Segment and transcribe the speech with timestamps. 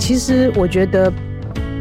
[0.00, 1.12] 其实我觉得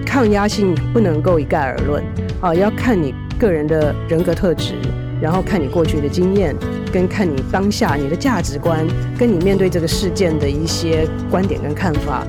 [0.05, 2.03] 抗压性不能够一概而论
[2.41, 4.73] 啊，要看你个人的人格特质，
[5.21, 6.53] 然后看你过去的经验，
[6.91, 8.85] 跟看你当下你的价值观，
[9.17, 12.27] 跟你面对这个事件的一些观点跟看法。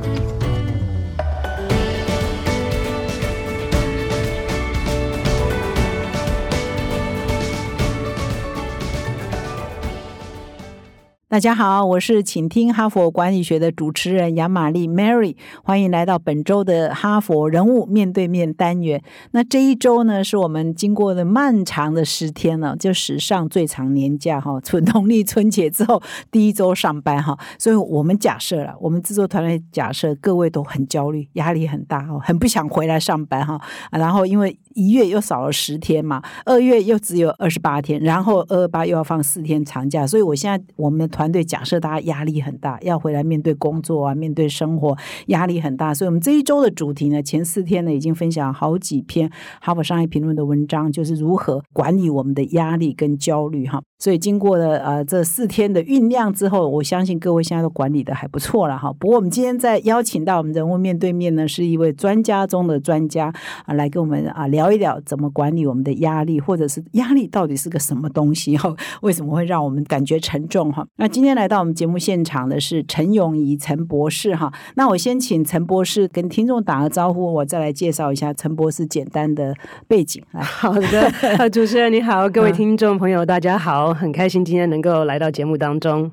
[11.30, 19.00] 大家好，我是请听哈佛管理学的主持人杨玛丽 Mary，欢迎来到本周的哈佛人物面对面单元。
[19.30, 33.60] 那这一周呢，是我们经过了漫长的十天了，就史上最长年假哈，春农历春节之后第一周上班哈，所以我们假设了，我们制作团队假设各位都很焦虑，压力很大哈，很不想回来上班哈，
[33.92, 41.19] 然后因为一月又少了十天嘛，二月又只有二十八天，然后二二八又要放四天长假，所以我现在我们的。
[41.19, 49.28] 团团队假设大家压力很大，要回来面对工作啊，面对生活压力很大，所以我们这一周的主题呢，前四天呢已经分享好几篇
[49.60, 53.82] 《哈佛商业评论》的文章，就是如何管理我们的压力跟焦虑哈。
[54.00, 58.90] 所以经过了呃这四天的酝酿之后，我相信各位现在都管理的还不错了哈。
[58.98, 63.30] 不过我们今天在邀请到我们人物面对面呢，是一位专家中的专家
[63.66, 68.74] 啊，来跟我们啊聊一聊怎么管理我们的压力，或者是压力到底是个什么东西哈？
[69.02, 70.86] 为什么会让我们感觉沉重哈？
[70.96, 74.50] 那今天来到我们节目现场的是陈永仪陈博士哈。
[74.76, 79.54] 那我先请陈博士跟听众打个招呼，我再来介绍一下陈博士简单的
[79.86, 80.22] 背景。
[80.32, 83.89] 好的，主持人你好，各位听众朋友大家好。
[83.90, 86.08] 我很开心今天能够来到节目当中。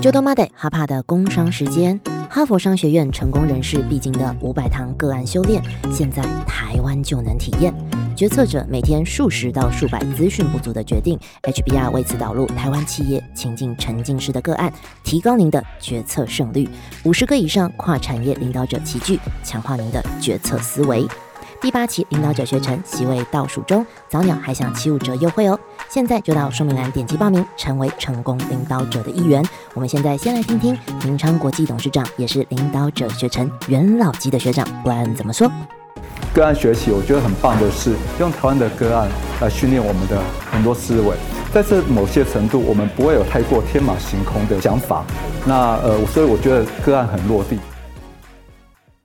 [0.00, 7.72] 就到 Monday 哈帕的工商时间，哈佛商学院成功人士必经的五百堂个案修炼，现在台湾就能体验。
[8.16, 14.72] 决策者每天数十到数百资讯不足的决定，HBR 为此导入台湾企业情境沉浸式的个案，
[15.04, 16.68] 提高您的决策胜率。
[17.04, 21.06] 五十个以上跨产业领导者齐聚，强化您的决策思维。
[21.60, 25.56] 第八期领导者学程席位倒数中，早鸟还享七五折优惠哦！
[25.92, 29.44] 现在就到说明栏点击报名，成为成功领导者的一员。
[29.74, 35.52] 我们现在先来听听明昌国际董事长，也是领导者学程元老级的学长关怎么说。
[36.32, 39.06] 个案学习，我觉得很棒的是用台湾的个案
[39.42, 40.18] 来训练我们的
[40.50, 41.14] 很多思维，
[41.52, 45.04] 在这某些程度，我们不会有太过天马行空的想法。
[45.44, 47.58] 那呃，所以我觉得个案很落地。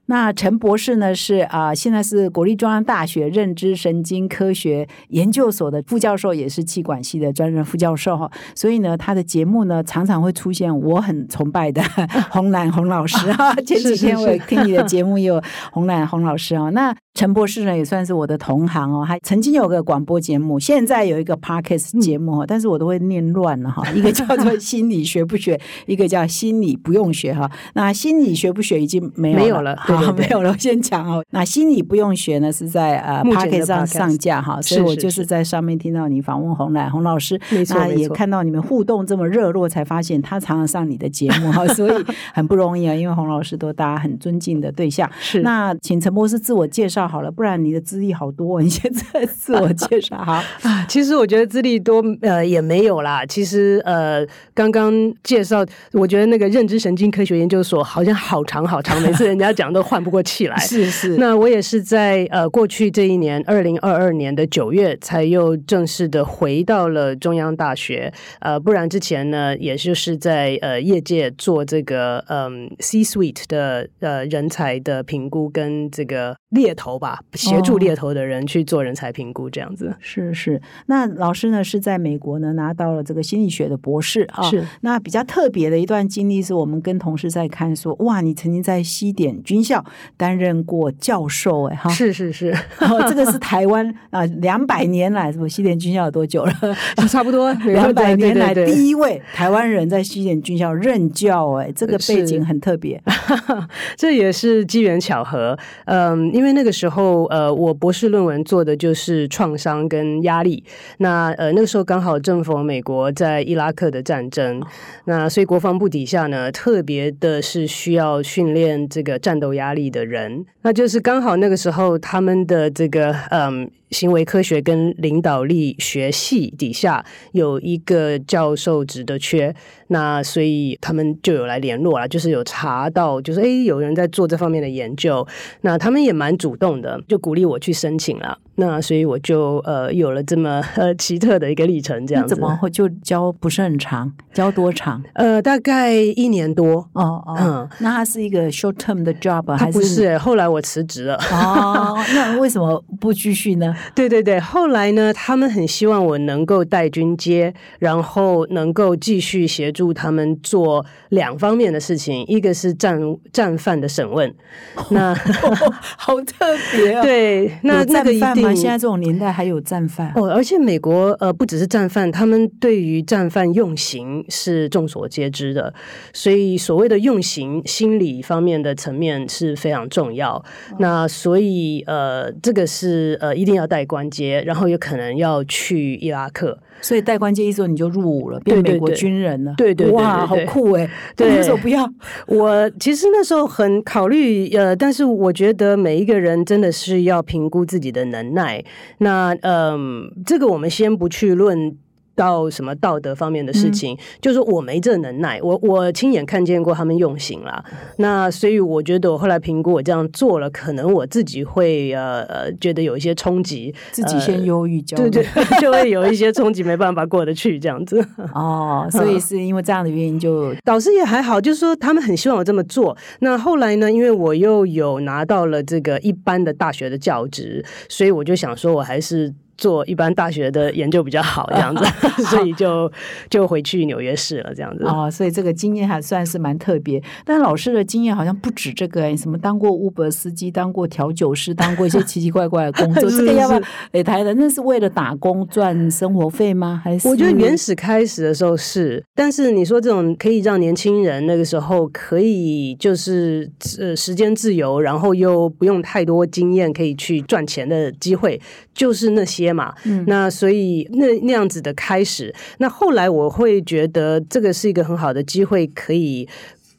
[0.08, 1.14] 那陈博士呢？
[1.14, 8.30] 是啊，现在是国立中央大学认知神经科学研究所的副教授，也是气管系的专任副教授哈。
[8.56, 11.82] 所以呢，他的节目呢，常常会出现我很崇拜的
[12.32, 13.54] 洪兰洪老师哈。
[13.66, 15.42] 前几天我听你的节目， 有
[15.72, 16.70] 洪兰洪老师啊。
[16.70, 19.04] 那陈博士呢，也算是我的同行哦。
[19.04, 23.84] 还曾经有个广播节目，现在有一个 podcast 节目，但是我都会念乱了哈。
[23.92, 27.52] 一个叫做心理学不学，一个叫心理不用学哈。
[27.74, 29.76] 那心理学不学已经没有了。
[30.18, 31.24] 没有了，先讲哦。
[31.32, 42.94] 那心理不用学呢，是在呃 p o c k e t 上上架哈，所以我就是在上面听到你访问洪乃洪老师，那也看到你们互动这么热络，才发现他常常上你的节目哈， 所以很不容易啊。
[42.94, 45.10] 因为洪老师都大家很尊敬的对象。
[45.20, 50.86] 是那请陈博士自我介绍好了，不然你的资历好多，你现在自我介绍哈 啊。
[50.88, 53.26] 其实我觉得资历多呃也没有啦。
[53.26, 54.92] 其实呃刚刚
[55.24, 60.22] 介绍，我觉得那个认知神经科学研究所好像好长好长，每次人家讲都换不过。
[60.28, 68.12] 气来是是，那我也是在呃过去这一年二零二二年的九月才又正式的回到了中央大学，
[68.42, 79.96] 呃，不然之前呢，也就是在呃业界做这个嗯 C suite 的呃人才的评估跟这个猎头吧，协助猎头的人去做人才评估这样子。
[80.02, 84.44] 是是，那老师呢是在美国呢拿到了这个心理学的博士啊。
[84.44, 89.77] 是，那比较特别的一段经历是我们跟同事在看说，哇，你曾经在西点军校。
[90.16, 92.54] 担任过教授，哎哈，是是是，
[93.10, 96.54] 这个是台湾啊，两百年来，什么西点军校有多久了？
[97.10, 103.02] 差不多两百年来第一位台湾人在西点军校任教，哎，这个背景很特别，
[103.96, 105.58] 这也是机缘巧合。
[105.86, 110.64] 嗯，因为那个时候，呃，我博士论文做的就是创伤跟压力。
[110.98, 114.62] 那呃，那个时候刚好正逢美国在伊拉克的战争，
[115.06, 120.06] 那所以国防部底下呢，特别的是需要训练这个战斗压力的。
[120.06, 123.70] 人，那就是刚好那个时候，他们的这个嗯。
[123.90, 129.56] 行为科学跟领导力学系底下有一个教授职的缺，
[129.88, 135.28] 那所以他们就有来联络了，就是有查到，就是诶有人在做这方面的研究，
[135.62, 136.68] 那他们也蛮主动。
[136.68, 138.38] 动的，就鼓励我去申请了。
[138.56, 142.36] 那所以我就呃有了这么呃 奇特的一个历程，这样子。
[142.36, 144.12] 怎么会就教不是很长？
[144.34, 145.02] 教多长？
[145.14, 146.80] 呃，大概一年多。
[146.92, 149.80] 哦哦，嗯，那它是一个 short term 的 job 还是？
[149.80, 151.16] 不是，后来我辞职了。
[151.32, 153.74] 哦，那为什么不继续呢？
[153.96, 163.00] 对对对，后来呢，他们很希望我能够带军阶，然后能够继续协助他们做两方面的事情，一个是战
[163.32, 164.34] 战犯的审问。
[164.92, 167.02] 那好特别啊！
[167.06, 168.56] 对，那那个一定。
[168.56, 175.74] 现在这种年代还有战犯哦，而且美国呃不只是战犯，他们对于战犯用刑是众所皆知的，
[176.14, 180.44] 所以所谓的用刑心理方面的层面是非常重要。
[180.80, 186.58] 那所以呃这个是呃一定要带关节，然后有可能要去伊拉克。
[186.80, 189.54] 所以带关节一说你就入伍了，变美国军人了。
[189.58, 190.90] 对对哇，好酷哎！
[191.16, 191.92] 对，那时候不要？
[192.28, 198.64] 我其实那时候很考虑，呃，但是我觉得每一个人真的是要评估自己的能耐。
[199.00, 201.76] 那嗯，这个我们先不去论。
[202.18, 207.64] 到什么道德方面的事情，就是我没这能耐，我我亲眼看见过他们用刑了。
[207.98, 218.04] 那所以我觉得我后来评估，我这样做了，可能我自己会呃呃觉得有一些冲击，自己先忧郁焦虑，对对， 就会有一些冲击，没办法过得去这样子。
[218.34, 222.98] 哦，所以是因为这样的原因，就 导师也还好，就是说他们很希望我这么做。
[223.20, 229.32] 那后来呢，因为我又有拿到了这个一般的大学的教职，所以我就想说，我还是。
[229.58, 231.84] 做一般大学的研究比较好，这样子，
[232.30, 232.92] 所以就
[233.30, 234.84] 就回去纽约市了，这样子。
[234.86, 237.02] 哦，所以这个经验还算是蛮特别。
[237.26, 243.10] 但老师的经验好像不止这个哎，什么当过 Uber 司机，当过调酒师，当过一些奇奇怪怪的工作。
[243.10, 243.62] 这个要不要
[243.94, 244.34] 诶台的？
[244.36, 246.80] 那是为了打工赚生活费吗？
[246.84, 247.08] 还是？
[247.08, 253.50] 我觉得原始开始的时候是，但是你说这种可以让年轻人那个时候可以就是
[253.80, 258.40] 呃时间自由，然后又不用太多经验可以去赚钱的机会，
[258.74, 259.47] 就是那些。
[259.54, 259.74] 嘛，
[260.06, 266.28] 那所以那那样子的开始，那后来我会觉得这个是一个很好的机会，可以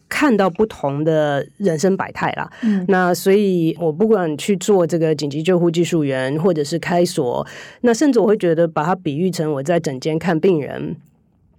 [0.08, 2.50] 看到不同的人生百态啦。
[2.88, 7.46] 那所以我不管去做这个紧急救护技术员，或者是开锁，
[7.82, 10.96] 那甚至我会觉得把它比喻成我在诊间看病人，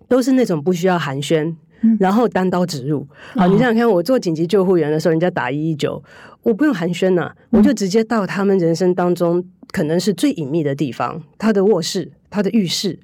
[0.07, 1.55] 都是那种不需要寒暄。
[1.99, 6.03] 然后单刀直入，好，你想想看，我做紧急救护员的时候，人家打一一九，
[6.43, 12.99] 我不用寒暄呐，我就直接到他们人生当中可能是最隐秘的地方，他的卧室，他的浴室。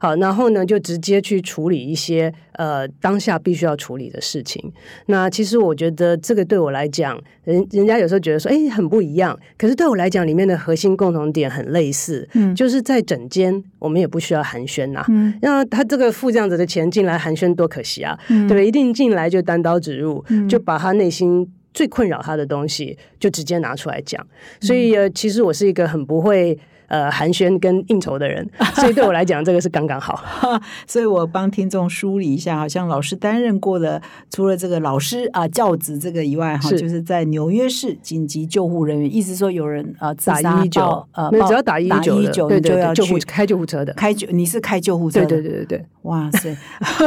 [0.00, 4.72] 好，然后呢，就直接去处理一些呃当下必须要处理的事情。
[5.06, 9.38] 那其实我觉得这个对我来讲，人人家有时候觉得说，哎，很不一样。
[9.58, 18.66] 可是对我来讲，里面的核心共同点很类似，嗯，就是在整间我们也不需要寒暄呐，嗯，那他这个付这样子的钱进来寒暄多可惜啊，对不对？
[18.66, 24.26] 一定进来就单刀直入，就把他内心最困扰他的东西就直接拿出来讲。
[24.62, 26.58] 所以呃，其实我是一个很不会。
[26.90, 28.44] 呃，寒暄跟应酬的人，
[28.74, 30.20] 所以对我来讲，这个是刚刚好。
[30.88, 46.56] 所以我帮听众梳理一下，好像老师担任过的，除了这个老师啊教职这个以外，哈，就是在纽约市紧急救护人员，意思说有人呃打一九，呃，只要打一九，对对，救护开救护车的，开救你是开救护车，对对对对对，哇塞，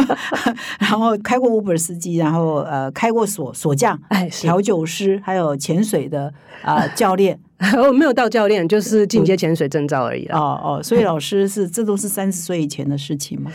[0.80, 7.38] 然后开过 Uber 司机，然后呃开过锁锁匠，哎，调酒师，还有潜水的啊教练。
[7.78, 13.52] 我 没有到教练，就是进阶潜水证照而已哦哦，所以老师是这都是三十岁以前的事情吗？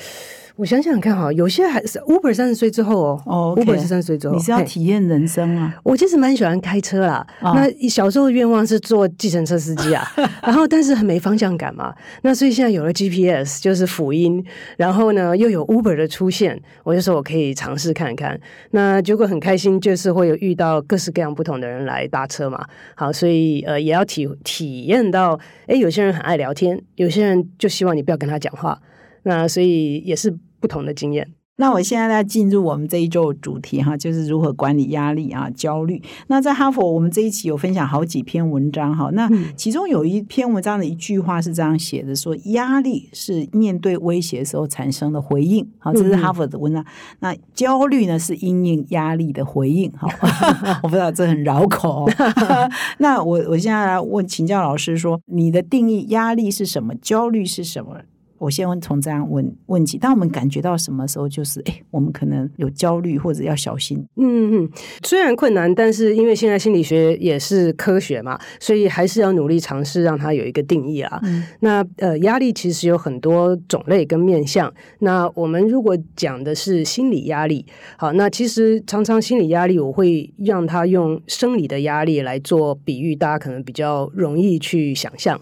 [0.58, 5.72] 我想想看哈，有些还是 Uber 三十岁之后哦，哦，Uber 是三十岁之后，你是要体验人生啊。
[5.84, 10.04] 我其实蛮喜欢开车啦，那小时候的愿望是做计程车司机啊，
[10.42, 14.44] 然后但是很没方向感嘛，那所以现在有了 GPS 就是辅音，
[14.76, 18.36] 然后呢又有 Uber 的出现，我就说我可以尝试看看。
[18.72, 22.66] 那结果很开心，就是会有遇到各式各样不同的人来搭车嘛。
[22.96, 25.38] 好，所以呃也要体体验到，
[25.68, 28.76] 哎，有些人很爱聊天，有些人就希望你不要跟他讲话，
[29.22, 30.36] 那所以也是。
[30.60, 31.28] 不同的经验。
[31.60, 36.00] 那我现在要进入我们这一周的主题哈，就是如何管理压力啊、焦虑。
[36.28, 39.10] 那在哈佛，我们这一期有分享好几篇文章哈。
[39.12, 45.68] 那其中有一篇文章的一句话是这样写的：说压力是面对威胁时候产生的回应。
[45.80, 46.84] 好，这是哈佛的文章。
[47.18, 49.90] 那焦虑呢，是因应压力的回应。
[49.90, 50.08] 哈，
[50.84, 52.08] 我不知道这很绕口。
[52.98, 56.94] 那我我现在来问请教老师说，你的定义压力是什么？
[57.02, 57.96] 焦虑是什么？
[58.38, 63.98] 我先问从这样问问起，当我们感觉到什么时候，就是哎，我们可能有焦虑或者要小心。
[64.16, 64.70] 嗯嗯，
[65.02, 71.20] 虽然困难，但是因为现在心理学也是科学嘛，所以还是要努力尝试让它有一个定义啊。
[71.60, 74.72] 那呃，压力其实有很多种类跟面向。
[75.00, 77.66] 那我们如果讲的是心理压力，
[77.96, 85.40] 好，那其实常常心理压力，我会让他用生理的压力来做比喻，大家可能比较容易去想象。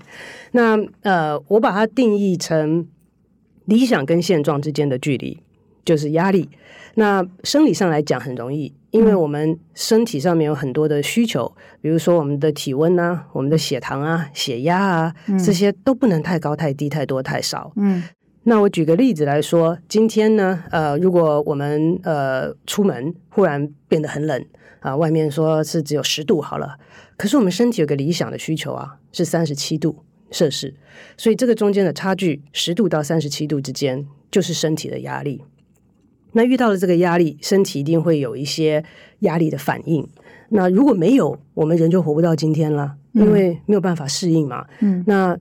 [0.52, 2.86] 那呃，我把它定义成
[3.64, 5.42] 理想跟现状之间的距离，
[5.84, 6.48] 就是压力。
[6.94, 17.70] 那生理上来讲很容易，因为我们身体上面有很多的需求，比如说我们的体温啊、我们的血糖啊、血压啊，这些都不能太高、太低、太多、太少。
[17.76, 18.02] 嗯，
[18.44, 24.42] 那我举个例子来说，今天呢，呃，如果我们呃出门忽然变得很冷
[24.80, 26.78] 啊，外面说是只有十度好了，
[27.18, 30.02] 可是我们身体有个理想的需求啊，是三十七度。
[30.30, 30.74] 摄氏，
[31.16, 35.42] 所以这个中间的差距十度到三十七度之间，就是身体的压力。
[36.32, 38.84] 那遇到了这个压力，身体一定会有一些
[39.20, 40.06] 压力的反应。
[40.50, 44.66] 那如果没有，我们人就活不到今天了，因为没有办法适应嘛。
[44.80, 45.38] 嗯，那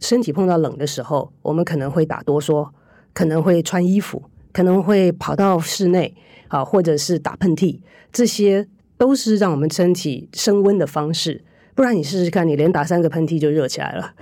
[0.00, 2.70] 身体碰到冷的时候，我们可能会打哆嗦，
[3.12, 6.14] 可能会穿衣服，可能会跑到室内
[6.48, 7.80] 啊，或者是打喷嚏，
[8.10, 8.66] 这些
[8.96, 11.44] 都是让我们身体升温的方式。
[11.78, 14.12] 不然你试试看，你连打三个喷嚏就热起来了。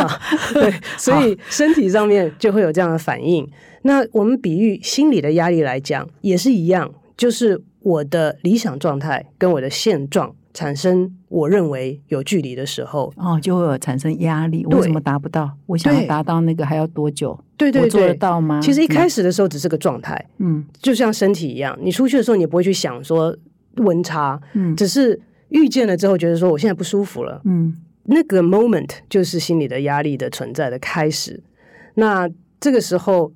[0.54, 3.46] 对，所以身体上面就会有这样的反应。
[3.82, 14.64] 那我们比喻心理的压力来讲，也是一样，就是我的理想状态跟我的现状产生我认为有距离的时候，哦，就会有产生压力。
[14.64, 15.50] 为什么达不到？
[15.66, 17.38] 我想要达到那个还要多久？
[17.58, 18.58] 对对对，做得到吗？
[18.62, 23.36] 其实一开始的时候只是个状态，嗯，就像身体一样，你出去的时候你不会去想说
[23.76, 25.20] 温差，嗯，只是。
[25.52, 31.42] 遇见了之后，觉得说我现在不舒服了，嗯，那个 moment 就是心理的压力的存在的开始。
[31.94, 32.28] 那
[32.60, 33.32] 这个时候，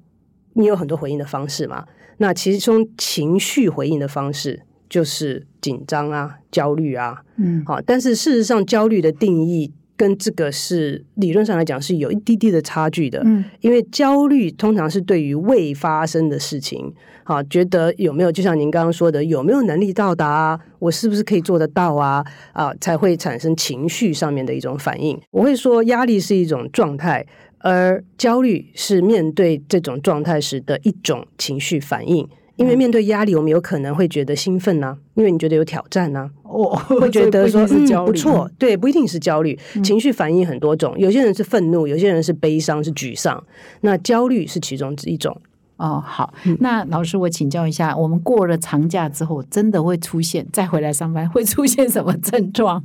[0.54, 1.87] 你有很多回应的方式嘛？
[2.18, 7.80] 那其中情绪回应的方式就是紧张啊、焦虑啊，嗯，好。
[7.80, 9.73] 但是事实上，焦虑的定义。
[9.99, 16.92] 跟这个是理论上来讲是有一滴滴的差距的，嗯，因为焦虑通常是对于未发生的事情，
[17.28, 20.61] 好，觉得有没有就像您刚刚说的，有没有能力到达啊？
[20.78, 22.25] 我是不是可以做得到啊？
[22.52, 25.21] 啊，才会产生情绪上面的一种反应。
[25.33, 27.26] 我会说，压力是一种状态，
[27.59, 32.28] 而焦虑是面对这种状态时的一种情绪反应。
[32.54, 43.45] 因为面对压力，我们有可能会觉得兴奋呢，因为你觉得有挑战呢，哦， 会觉得说嗯不错，对，不一定是焦虑，情绪反应很多种，有些人是愤怒，有些人是悲伤，是沮丧，
[43.83, 45.37] 那焦虑是其中之一种。
[45.76, 52.83] 哦，好，那老师，我请教一下，我们过了长假之后，真的会出现再回来上班会出现什么症状？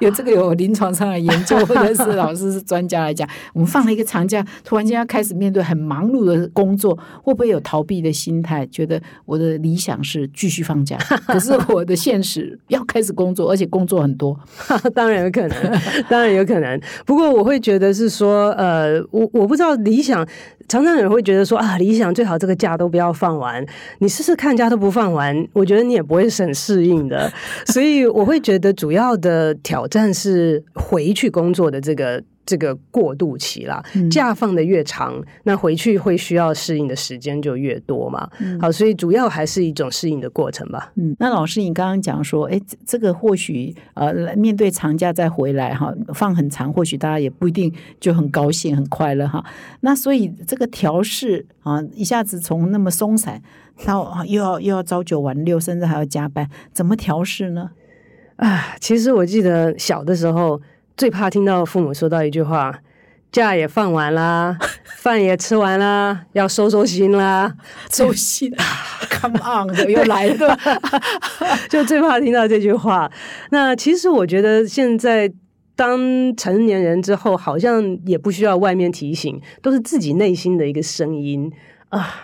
[0.00, 8.66] 有这个有临床上的研究，或者是老师是专家来讲，我们放了一个长假，突然间要开始面对很忙碌的工作，会不会有逃避的心态？
[8.66, 14.38] 觉得我的理想是继续放假，可是 我的现实要开始工作，而且工作很多，
[14.94, 16.78] 当然有可能，当然有可能。
[17.06, 20.28] 不过我会觉得是说，呃，我我不知道理想。
[20.68, 23.64] 常常有人会觉得说啊，理想最好这个假都不要放完，
[23.98, 27.32] 你试试看假都不放完，我觉得你也不会很适应的。
[27.66, 32.22] 所以我会觉得主要的挑战是回去工作的这个。
[32.46, 38.28] 这个过渡期啦，假放的越长，那回去会需要适应的时间就越多嘛。
[38.60, 40.92] 好，所以主要还是一种适应的过程吧。
[40.96, 49.44] 嗯，那老师，你刚刚讲说，哎，这个或许呃，面对长假再回来哈，放很长，或许大家也不一定就很高兴、很快乐哈。
[49.80, 53.40] 那所以这个调试啊，一下子从那么松散
[53.86, 57.70] 到又要又要朝九晚六，甚至还要加班，怎么调试呢？
[58.36, 60.60] 啊，其实我记得小的时候。
[60.96, 62.80] 最怕听到父母说到一句话
[63.32, 64.56] ：“假也放完啦，
[64.98, 67.52] 饭也吃完啦，要收收心啦，
[67.90, 68.52] 收心。
[69.10, 70.58] ”Come on，又来了，
[71.68, 73.10] 就最怕听到这句话。
[73.50, 75.32] 那其实我觉得，现在
[75.74, 75.98] 当
[76.36, 81.52] 成年人之后，好像也不需要外面提醒，都是自己内心的一个声音
[81.88, 82.14] 啊。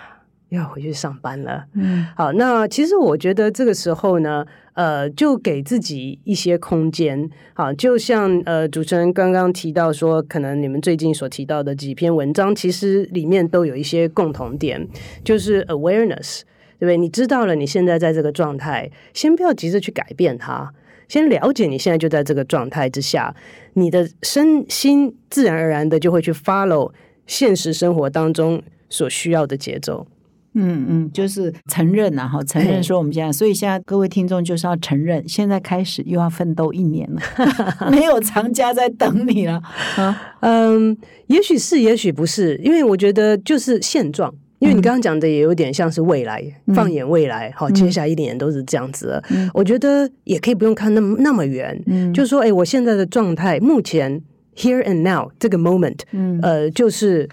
[0.50, 14.88] 要回去上班了，嗯，好，那其实我觉得这个时候呢，呃，就给自己一些空间，好，就像呃主持人刚刚提到说，可能你们最近所提到的几篇文章，其实里面都有一些共同点，
[15.22, 16.40] 就是 awareness，
[16.78, 16.96] 对不对？
[16.96, 20.72] 你知道了你现在在这个状态，先不要急着去改变它，
[21.06, 23.32] 先了解你现在就在这个状态之下，
[23.74, 26.90] 你的身心自然而然的就会去 follow
[27.24, 30.08] 现实生活当中所需要的节奏。
[30.54, 37.20] 嗯嗯，就是承认啊，哈，承认说我们现在，所以现在各位听众就是要承认，现在开始又要奋斗一年了，
[37.90, 39.62] 没有长假在等你了
[39.96, 40.34] 啊。
[40.40, 40.96] 嗯，
[41.28, 44.34] 也许是，也许不是，因为我觉得就是现状。
[44.58, 49.18] 因为你刚刚讲的也有点像是未来，放眼未来，好，接下来一年都是这样子。
[49.54, 54.20] 我觉得也可以不用看那么那么远，就是说，哎，我现在的状态，目前
[54.54, 56.00] here and now 这个 moment，
[56.42, 57.26] 呃，就是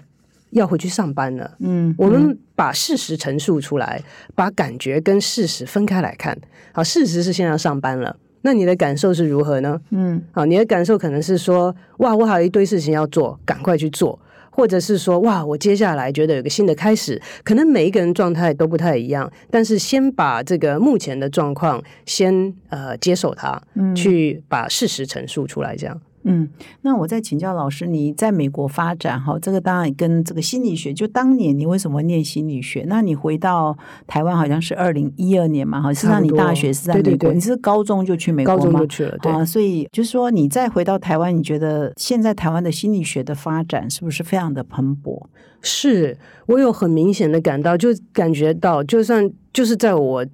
[0.50, 1.56] 要回去上班了。
[1.60, 4.02] 嗯，我们把事实陈述出来，
[4.34, 6.38] 把感觉跟事实分开来看。
[6.72, 9.80] 好，事实是现在要上班了，那你的感受是如何呢？
[9.90, 14.18] 嗯，好，你的感受可能是说，哇，我还有一堆事情要做，赶快去做。
[14.50, 23.62] 或者是说，哇，我接下来觉得有个新的开始，可能每一个人状态都不太一样，但是先把这个目前的状况先呃接受它，
[23.94, 26.00] 去把事实陈述出来，这样。
[26.28, 26.48] 嗯，
[26.82, 32.84] 那我再请教老师，你在美国发展哈，这个当然跟这个心理学，就当年你为什么念心理学？
[32.86, 38.62] 那你回到台湾好像是二零一二年嘛，哈，实际上你大学是在美国，你是高中就去美国吗？
[38.62, 45.26] 高中就去了，对啊，所以就是说你再回到台湾，你觉得现在台湾的心理学的发展是不是非常的蓬勃？
[45.62, 46.16] 是
[46.46, 50.26] 我有很明显的感到，就感觉到，就算就是在我。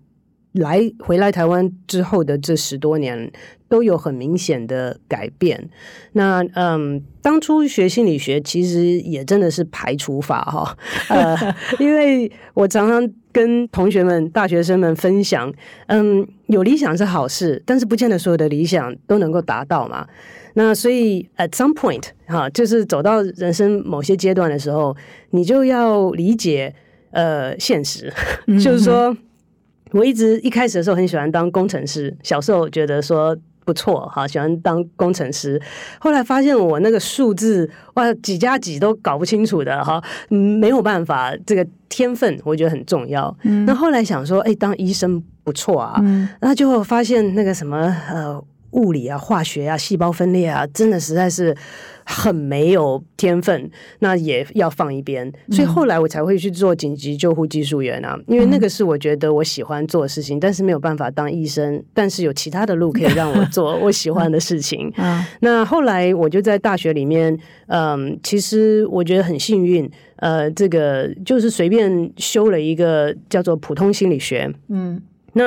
[0.54, 3.28] 来回来台湾之后的这十多年，
[3.74, 5.68] 都有很明显的改变。
[6.12, 10.76] 那嗯，当初学心理学其实也真的是排除法哈，
[11.10, 11.36] 呃，
[11.80, 15.52] 因为我常常跟同学们、大学生们分享，
[15.88, 20.06] 嗯，有理想是好事，但是不见得所有的理想都能够达到嘛。
[20.54, 24.96] 那所以 at some point 哈，就是走到人生某些阶段的时候，
[25.30, 26.72] 你就要理解
[27.10, 28.12] 呃现实，
[28.46, 29.16] 就是说。
[29.92, 35.60] 我一直一开始的时候很喜欢当工程师，小时候觉得说不错哈，喜欢当工程师。
[35.98, 43.34] 后来发现我那个数字哇几加几都搞不清楚的哈，没有办法，这个天分我觉得很重要。
[43.66, 46.00] 那后来想说，哎，当医生不错啊，
[46.40, 48.42] 那就发现那个什么呃
[48.72, 51.56] 物理啊、化学啊、细胞分裂啊，真的实在是。
[52.04, 53.70] 很没有天分，
[54.00, 55.32] 那也要放一边。
[55.50, 64.92] 所以后来我才会去做紧急救护技术员啊，因为那个是我觉得我喜欢做的事情，但是没有办法当医生，但是有其他的路可以让我做 我喜欢的事情。
[65.40, 75.00] 那后来我就在大学里面，嗯，其实我觉得很幸运，呃，这个就是随便修了一个叫做普通心理学，嗯，
[75.32, 75.44] 那。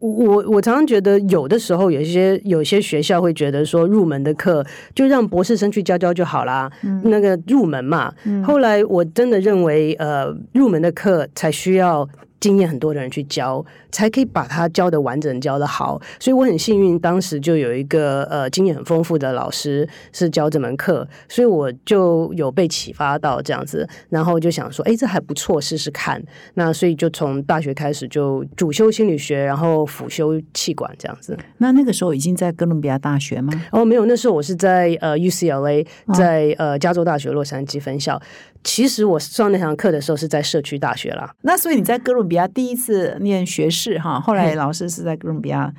[0.00, 4.64] 我我常常觉得，有的时候有些有些学校会觉得说，入门的课
[4.94, 6.70] 就让博士生去教教就好啦，
[7.04, 8.12] 那个入门嘛。
[8.44, 12.08] 后来我真的认为，呃，入门的课才需要。
[12.40, 16.00] 经验很多的人去教，才可以把它教的完整、教的好。
[16.18, 26.22] 所以我很幸运，当时就有一个呃经验很丰富的老师是教这门课，所以我就有被启发到这样子，然后就想说，哎，这还不错，试试看。
[26.54, 31.38] 那所以就从大学开始就主修心理学，然后辅修气管这样子。
[31.58, 33.52] 那那个时候已经在哥伦比亚大学吗？
[33.70, 38.20] 哦，没有，那时候我是在呃 UCLA，在呃加州大学洛杉矶分校。
[38.62, 41.34] 其实我上那堂课的时候是在社区大学啦。
[41.42, 45.72] 那所以你在哥伦比亚第一次念学士哈，后来老师是在哥伦比亚，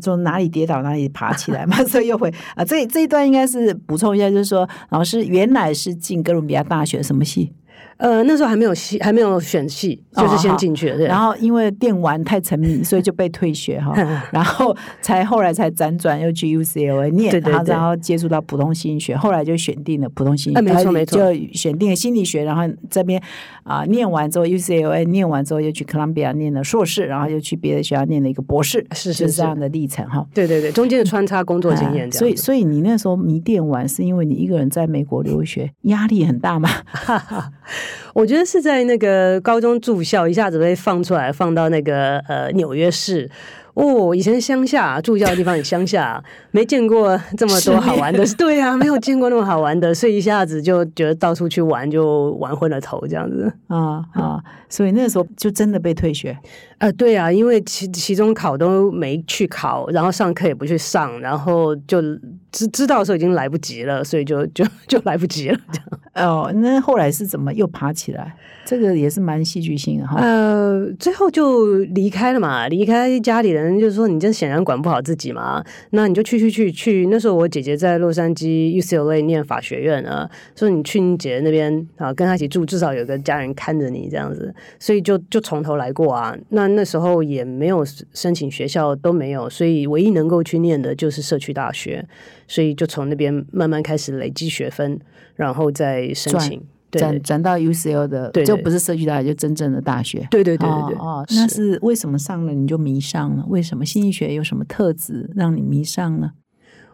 [0.00, 7.52] 从哪里跌倒哪里爬起来嘛，所以又回啊，这这一段应该是补充一下，就是说老师原来是进哥伦比亚大学什么系？
[7.98, 10.96] 呃，那时候还没有戏，还没有选戏，就是先进去了。
[11.06, 13.92] 然后因为电玩太沉迷，所以就被退学哈。
[14.32, 22.44] 然后才后来才辗转又去 UCLA 念，然后然后接触到普通心理学，后来就选定了普通心理学，没错没错，就选定了心理学。
[22.44, 23.20] 然后这边
[23.64, 30.24] 啊念完之后，UCLA 念完之后又去哥伦比亚念了硕士，然后又去别的学校念了一个博士，是是这样的历程哈。
[30.32, 32.10] 对对对，中间的穿插工作经验。
[32.12, 36.68] 所以所以你那时候迷电玩，是因为你一个人在美国留学，压力很大吗？
[38.14, 43.30] 我觉得是在那个高中住校，一下子被放出来，放到那个呃纽约市。
[43.74, 46.20] 哦，以前乡下住校的地方，很乡下，
[46.50, 48.26] 没见过这么多好玩的。
[48.36, 54.42] 对啊，没有见过那么好玩的，所以一下子就觉得到处去玩，就玩昏了头这样子啊啊！
[54.68, 56.36] 所以那时候就真的被退学
[56.78, 56.90] 啊。
[56.92, 62.00] 对啊，因为期期中考都没去考，然后上课也不去上，然后就
[62.50, 65.88] 知知道的时候已经来不及了，所以就就就来不及了这样。
[66.28, 68.34] 哦，那后来是怎么又爬起来？
[68.64, 70.20] 这个也是蛮戏剧性的哈。
[70.20, 77.06] 呃，最后就离开了嘛，离开家里人，就是说你这显然管不好自己嘛，那你就去去去去。
[77.06, 86.36] 那时候我姐姐在洛杉矶 UCLA 念法学院啊，说你去你姐姐那边啊，跟她一起住，至少有个家人看着你这样子，所以就就从头来过啊。
[86.50, 92.06] 那那时候也没有申请学校都没有，所以唯一能够去念的就是社区大学，
[92.46, 94.98] 所以就从那边慢慢开始累积学分，
[95.34, 96.62] 然后再申请。
[96.90, 100.26] 对转转到 UCL 的，对对就不是社区大学，就真正的大学。
[100.30, 103.44] 对对对对对，哦，哦那是为什么上了你就迷上了？
[103.48, 106.30] 为什么心理学有什么特质让你迷上呢？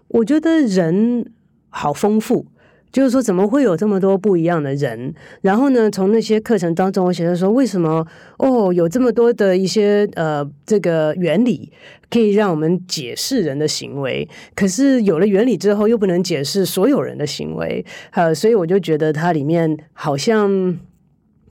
[0.09, 1.31] 我觉得人
[1.69, 2.47] 好丰富。
[2.95, 5.13] 就是说，怎么会有这么多不一样的人？
[5.41, 8.07] 然后呢，从那些课程当中，我觉得说，为什么
[8.39, 11.73] 哦，有这么多的一些呃，这个原理
[12.09, 14.29] 可以让我们解释人的行为？
[14.55, 17.85] 可是有了原理之后，又不能解释所有人的行为。
[18.13, 20.79] 呃，所以我就觉得它里面好像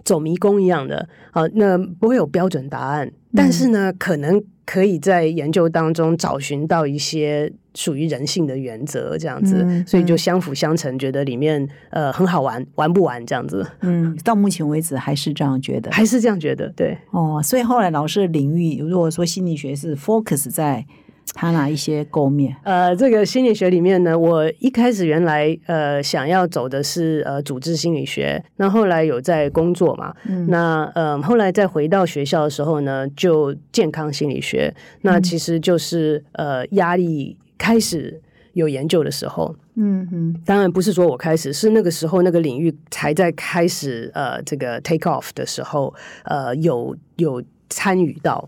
[0.05, 1.09] 走迷宫一样的。
[1.31, 7.51] 好，那不会有标准答案，但是呢，可能可以在研究当中找寻到一些。
[7.75, 15.89] 属于人性的原则这样子，嗯所以就相辅相成，觉得里面呃很好玩，玩不完这样子，嗯，到目前为止还是这样觉得。
[15.89, 16.95] 还是这样觉得，对。
[17.09, 20.85] 哦，所以后来老师的领域，如果说心理学是 focus 在
[21.33, 22.55] 他哪一些构面？
[22.63, 30.45] 呃，这个心理学里面呢，我一开始原来呃想要走的是呃组织心理学，那后来有在工作嘛，嗯。
[30.49, 38.21] 那呃后来再回到学校的时候呢，就健康心理学，那其实就是呃压力开始
[38.53, 45.93] 有研究的时候，嗯嗯当然不是说我开始，是那个时候那个领域才在开始呃这个 take off 的时候，
[46.25, 48.47] 呃有有参与到。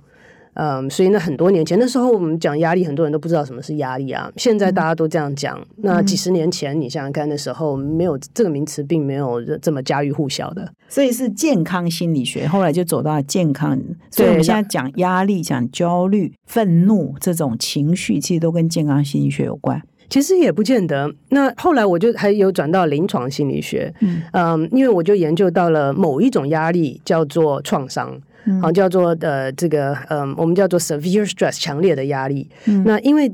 [0.56, 4.32] 嗯，所以那很多年前，那时候我们讲压力，很多人都不知道什么是压力啊。
[4.38, 10.72] 现在大家都这样讲，那几十年前你想想看，那时候没有这个名词，并没有这么家喻户晓的。
[10.88, 13.80] 所以是健康心理学，后来就走到了健康。
[14.10, 19.82] 所以我们现在讲压力、讲焦虑、愤怒这种情绪，其实都跟健康心理学有关。
[20.08, 21.12] 其实也不见得。
[21.30, 28.18] 那后来我就还有转到临床心理学，嗯嗯，因为我就研究到了某一种压力叫做创伤。
[28.62, 32.50] 好，叫做呃，这个嗯，我们叫做 severe stress，强烈的压力。
[32.66, 33.32] 嗯那因为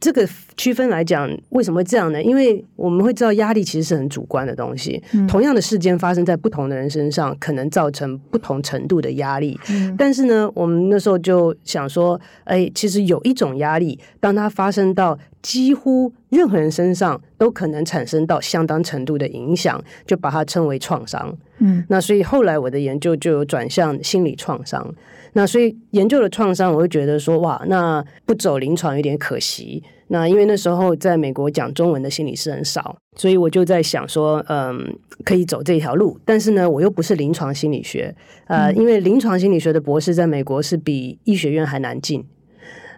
[0.00, 2.22] 这个区分来讲，为什么会这样呢？
[2.22, 9.58] 因为我们会知道压力其实是很主观的东西，同样的事件发生在不同的人身上，可能造成不同程度的压力。
[9.96, 21.36] 但是呢，我们那时候就想说，哎，其实有一种压力，当它发生到几乎任何人身上，都可能产生到相当程度的影响，就把它称为创伤。
[21.58, 24.94] 嗯，那所以后来我的研究就有转向心理创伤。
[25.34, 29.82] 那所以研究了创伤，我会觉得说，哇，那不走临床有点可惜。
[30.08, 36.18] 那因为那时候在美国讲中文的心理师很少，所以我就在想说，嗯，可以走这条路。
[36.24, 38.14] 但是呢，我又不是临床心理学，
[38.46, 42.24] 呃，因为临床心理学的博士在美国是比医学院还难进。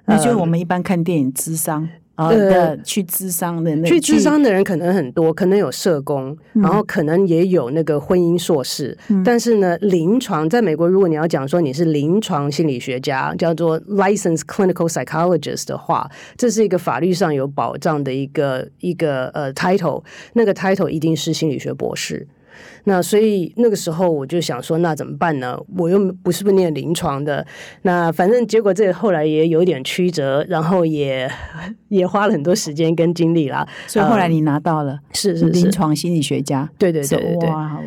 [0.09, 8.97] 那就是我们一般看电影智商啊的去智商的那去智商的人可能很多，可能有社工，然后可能也有那个婚姻硕士。
[9.25, 20.03] 但是呢，临床在美国，如果你要讲说你是临床心理学家，叫做 licensed clinical psychologist 的话，这是一个法律上有保障的一个一个呃 title，
[20.33, 22.27] 那个 title 一定是心理学博士。
[22.85, 25.59] 那所以那个时候我就想说，那怎么办呢？
[25.77, 27.47] 我又不是不念临床的，
[27.83, 31.31] 那反正结果这后来也有点曲折，然后也
[31.89, 33.67] 也花了很多时间跟精力啦。
[33.87, 37.81] 所以后来你拿到了是是临床心理学家，对对对对对，哇，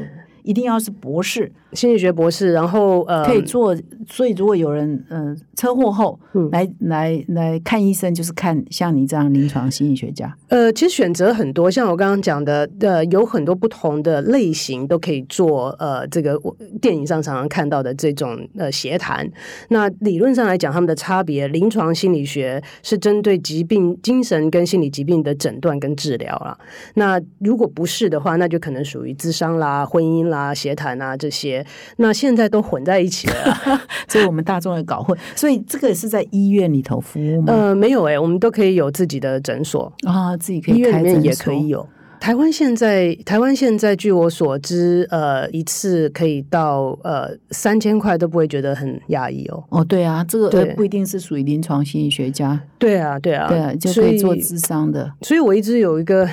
[0.43, 3.75] 一定要是博士，心理学博士，然后呃可以做。
[4.07, 10.35] 所以如果有人呃车祸后嗯来来来看医生，就是看像你这样临床心理学家。
[10.47, 15.69] 呃，其实选择很多，像我刚刚讲的，呃，有很多不同的类型都可以做。
[15.77, 19.29] 呃，这个我电影上常常看到的这种呃协谈，
[19.69, 26.57] 那理论上来讲，他们的差别，临床心理学是针对疾病、精神跟心理疾病的诊断跟治疗啦。
[26.95, 31.58] 那如果不是的话，那就可能属于智商啦、婚姻啦、协谈啊这些。
[31.97, 33.79] 那现在都混在一起了。
[34.07, 35.17] 所以我们大众也搞混。
[35.35, 37.53] 所以这个是在医院里头服务吗？
[37.53, 39.91] 呃，没有哎、我们都可以有自己的诊所。
[40.03, 41.87] 啊，自己可以医院里面也可以有。
[42.19, 49.63] 台湾现在，台湾现在据我所知，呃，一次可以到呃三千块都不会觉得很压抑哦。
[49.69, 55.09] 哦，对啊，这个不一定是属于临床心理学家，对啊，对啊，对啊，就可以做智商的。
[55.21, 56.27] 所以我一直有一个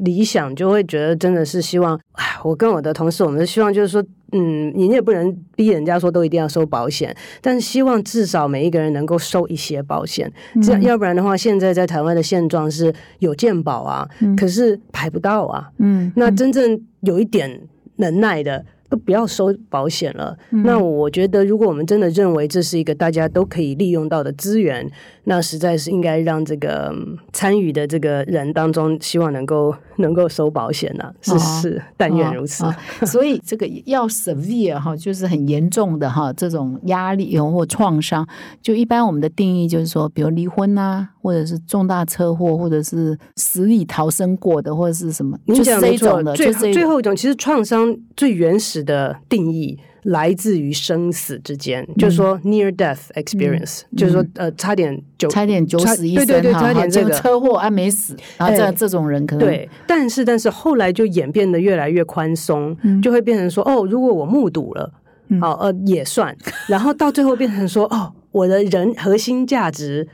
[0.00, 10.30] 理想，就会觉得真的是希望，哎，我跟我的同事，我们希望就是说，嗯，你也不能逼人家说都一定要收保险，但是希望至少每一个人能够收一些保险，
[10.62, 17.60] 这样，要不然的话，现在在台湾的现状是有健保啊，可是排不到啊，嗯，那真正有一点
[17.96, 20.36] 能耐的，都不要收保险了。
[20.50, 24.90] 嗯那我觉得，如果我们真的认为这是一个大家都可以利用到的资源，
[25.24, 32.64] 那实在是应该让这个嗯参与的这个人当中，希望能够能够收保险呐、是哦是，但愿如此。
[32.66, 38.26] 哦哦所以这个要 severe 哈，就是很严重的哈，这种压力或创伤，
[38.62, 45.36] 就一般我们的定义就是说，比如离婚呐、或者是重大车祸，或者是死里逃生过的，或者是什么？
[45.46, 57.10] 您就是讲没错这种的，最最后一种，其实创伤最原始的定义来自于生死之间，就是说 near death experience，、就是说呃差点就嗯差点九死一生对对对，差点这个。
[57.10, 64.92] 车祸啊没死，然后这哎这种人可能对，但是但是后来就演变得越来越宽松，就会变成说哦，如果我目睹了，
[65.26, 66.36] 嗯哦呃也算，
[66.68, 70.06] 然后到最后变成说哦，我的人核心价值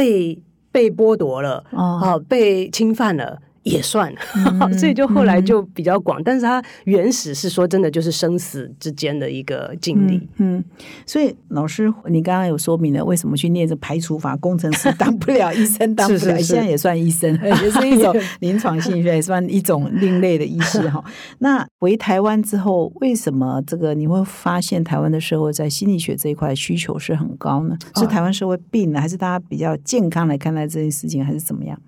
[0.00, 3.38] 被被剥夺了，哦哦被侵犯了。
[3.62, 10.26] 也算，嗯 所以就后来就比较广，但是它原始是说真的就是生死之间的一个经历。
[10.38, 10.64] 嗯，
[11.04, 21.04] 所以老师，你刚刚有说明了为什么去念这排除法，工程师 当不了，医生当不了，是是是现在也算医生， 也是一种临床心理学，也算一种另类的医师哈。
[21.40, 27.76] 那回台湾之后，为什么这个你会发现台湾的社会在心理学这一块需求是很高呢？
[27.96, 31.78] 是台湾社会病了，还是大家比较健康来看待这件事情，还是怎么样？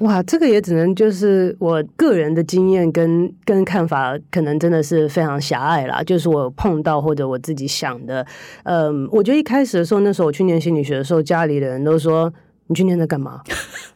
[0.00, 6.02] 哇，这个也只能就是我个人的经验跟跟看法，可能真的是非常狭隘啦。
[6.02, 8.26] 就是我碰到或者我自己想的，
[8.64, 12.32] 嗯，我觉得一开始的时候，那时候我去念心理学的时候，家里的人都说。
[12.68, 13.42] 你去念它干嘛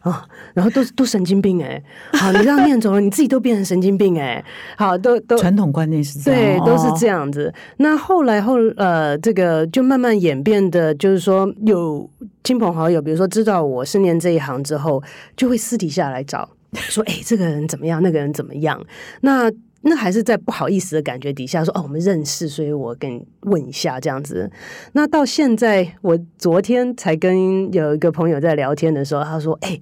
[0.00, 0.26] 啊？
[0.52, 1.80] 然后都都神经病哎、
[2.14, 4.44] 好，你这样念走了，你自己都变成神经病哎、
[4.76, 7.12] 好，都都传统观念是这对，样，都是这样。
[7.12, 7.52] 样子。
[7.76, 12.08] 那后来后呃，这个就慢慢演变的，就是说有
[12.42, 15.02] 亲朋好友，比如说知道我是念这一行之后，
[15.36, 18.02] 就会私底下来找，说：“哎、这个人怎么样？
[18.02, 18.82] 那个人怎么样？”
[19.20, 24.50] 那那还是在不好意思的感觉底下说：“哦，我们认识，所以我跟你问一下这样子。”
[24.94, 29.80] 那到现在，我昨天才跟有一个朋友在聊天的时候，他说：“哎、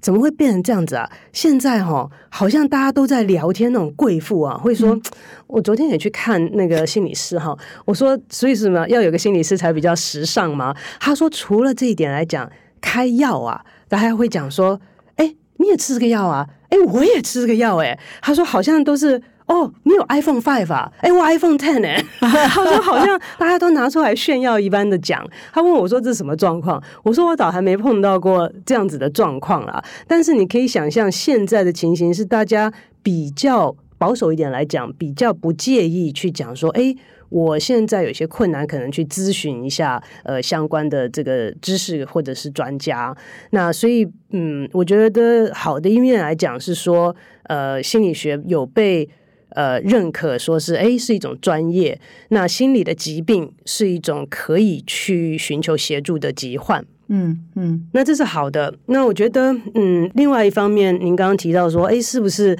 [0.00, 1.10] 怎么会变成这样子啊？
[1.32, 4.96] 现在哈，好像大家都在聊天，那种贵妇啊，会说，
[5.48, 10.72] 我昨天也去看那个心理师哈，我说，所以什么要有个心理师才比较时尚嘛？
[11.00, 12.48] 他说，除了这一点来讲，
[12.80, 14.80] 开药啊，大家会讲说，
[15.16, 19.20] 哎，你也吃这个药啊，哎，我也吃这个药，哎，他说好像都是。
[19.52, 20.92] 哦，你有 iPhone Five 啊？
[21.00, 25.28] 哎，我 iPhone Ten 哎、 他说好像大家都拿出来炫耀一般的讲。
[25.52, 26.80] 他问我说这是什么状况？
[27.02, 29.82] 我说我倒还没碰到过这样子的状况啦。
[30.06, 36.94] 但是你可以想象现在的情形是大家比较保守一点来讲，比较不介意去讲说，哎。
[37.30, 43.16] 我现在有些困难，可能去咨询一下呃相关的这个知识或者是专家。
[43.50, 49.08] 那所以嗯，我觉得好的一面来讲是说，呃，心理学有被
[49.50, 52.00] 呃认可，说是哎是一种专业。
[52.28, 56.84] 那心理的疾病是一种可以去寻求协助的疾患。
[57.12, 58.72] 嗯嗯那这是好的。
[58.86, 62.56] 那我觉得，嗯，另外一方面，您刚刚提到说，哎，是不是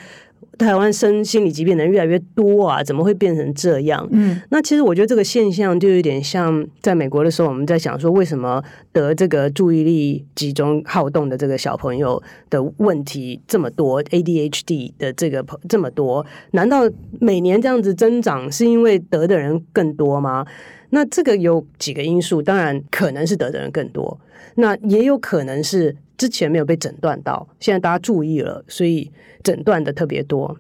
[0.59, 2.83] 台湾生心理疾病的人越来越多啊？
[2.83, 4.07] 怎么会变成这样？
[4.13, 16.27] 嗯那其实我觉得这个现象就有点像在美国的时候，我们在想说，为什么得这个注意力集中好动的这个小朋友的问题这么多，ADHD 的这个这么多？
[16.51, 16.83] 难道
[17.21, 20.47] 每年这样子增长是因为得的人更多吗？
[20.91, 24.21] 那这个有几个因素，当然可能是得的人更多，
[24.57, 29.11] 那也有可能是之前没有被诊断到，现在大家注意了，所以
[29.43, 30.55] 诊断的特别多。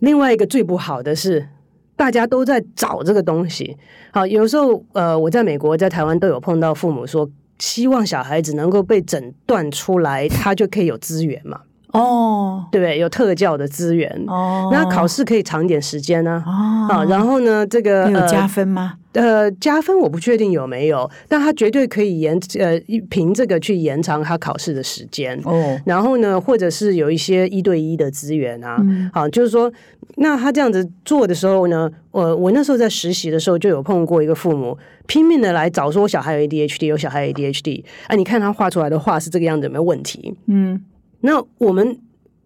[0.00, 1.48] 另外一个最不好的是，
[1.96, 3.78] 大家都在找这个东西。
[4.12, 7.26] 好，有时候呃，我在美国、在台湾都有碰到父母说，
[7.58, 11.62] 希望小孩子能够被诊断出来，他就可以有资源嘛，
[12.00, 12.98] 哦对不对？
[12.98, 14.10] 有特教的资源。
[14.26, 18.94] 哦，那考试可以长一点时间呢、哦啊，然后呢，这个呃有加分吗？
[19.12, 22.78] 呃，加分我不确定有没有，但他绝对可以延呃
[23.08, 25.40] 凭这个去延长他考试的时间。
[25.44, 29.72] 哦，然后呢，或者是有一些一对一的资源啊，嗯好，就是说，
[30.16, 40.34] 那他这样子做的时候呢，我我那时候在实习的时候就有碰过一个父母拼命的来找说我小孩有 ADHD，有小孩 ADHD，啊，你看他画出来的画是这个样子，有没有问题？
[40.46, 40.78] 嗯
[41.20, 42.00] 那我们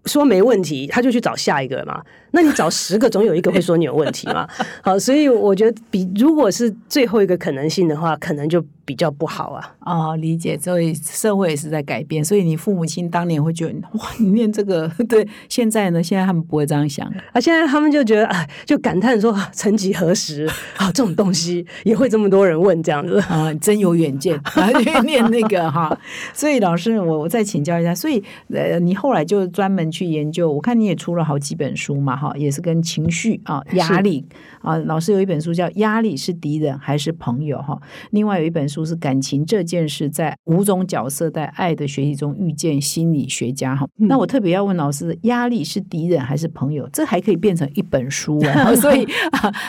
[0.06, 2.02] 说没问题，他就去找下一个嘛。
[2.33, 4.49] 那你找十个，总有一个会说你有问题嘛。
[4.83, 9.75] 好，所以我觉得比如果是最后一个可能性的话，可能就比较不好啊。
[9.81, 10.59] 哦，理解。
[10.59, 17.07] 所以社会也是在改变，所以你父母亲当年会觉得哇，你念这个， 对，现在呢，现在他们不会这样想。
[17.33, 23.19] 啊，现在他们就觉得啊，就感叹说，啊曾几何时啊，这种东西 也会这么多人问这样子。
[23.29, 24.73] 啊，真有远见啊！
[24.83, 25.97] 去念那个哈，
[26.33, 34.26] 所以老师，我我再请教一下，所以呃，你后来就专门去研究，我看你也出了好几本书嘛，哈，也是跟情绪啊、压力
[34.61, 34.76] 啊。
[34.78, 37.80] 老师有一本书叫《压力是敌人还是朋友》哈，
[38.11, 43.88] 另外有一本书是《感情这件事在五种角色在爱的学习中遇见心理学家》哈。
[43.96, 46.87] 那我特别要问老师，压力是敌人还是朋友？
[46.92, 48.74] 这还可以变成一本书啊！
[48.76, 49.06] 所以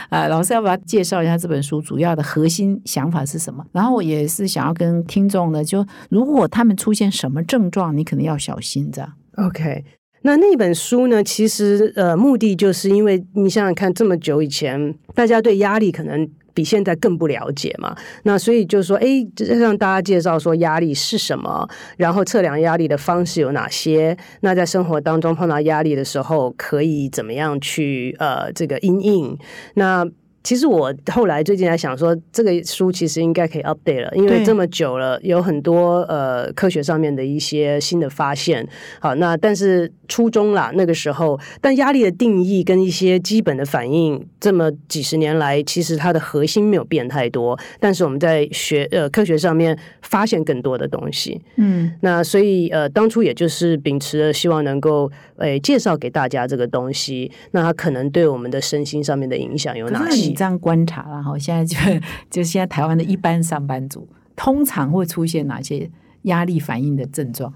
[0.09, 3.65] 啊，老师要不要介绍一下这本书主要的核心想法是什么？
[3.71, 9.13] 然后我也是想要跟听众呢，就如果他们出现什么症状，你可能要小心这样。
[9.37, 9.85] OK，
[10.23, 11.23] 那那本书呢？
[11.23, 17.95] 其实呃，目的就是因为你想想看，这么久以前，大家对压力可能比现在更不了解嘛。
[18.23, 24.15] 那所以就说，哎，就是让大家介绍说压力是什么，然后测量压力的方式有哪些。
[24.41, 29.37] 那在生活当中碰到压力的时候，可以怎么样去呃这个因应？
[29.73, 30.07] 那
[30.43, 38.67] 其实我后来最近在想说，这个书其实应该可以 update 了，因为这么久了，有很多呃科学上面的一些新的发现。
[38.99, 51.39] 好，那但是初中啦，那个时候，但压力的定义跟一些基本的反应，这么几十年来，其实它的核心没有变太多，但是我们在学呃科学上面发现更多的东西。
[51.57, 60.30] 嗯，那所以呃，当初也就是秉持着希望能够诶、介绍给大家这个东西，那它可能对我们的身心上面的影响有哪些？
[60.31, 61.77] 这样观察了哈，现在就
[62.29, 65.89] 就现在台湾的一般上班族，通常会出现哪些
[66.23, 67.53] 压力反应的症状？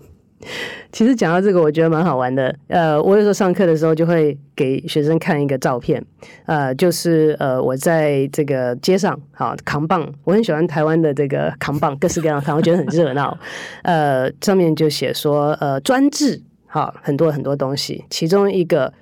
[0.91, 2.55] 其实讲到这个，我觉得蛮好玩的。
[2.67, 6.05] 呃，我有时候上课的时候就会给学生看一个照片，
[6.45, 13.35] 呃，就是呃我在这个街上，好扛棒，我很喜欢台湾的这个扛棒，各式各样的扛，我觉得很热闹。
[13.81, 18.93] 呃，上面就写说，呃，专制，好，很多很多东西，其中一个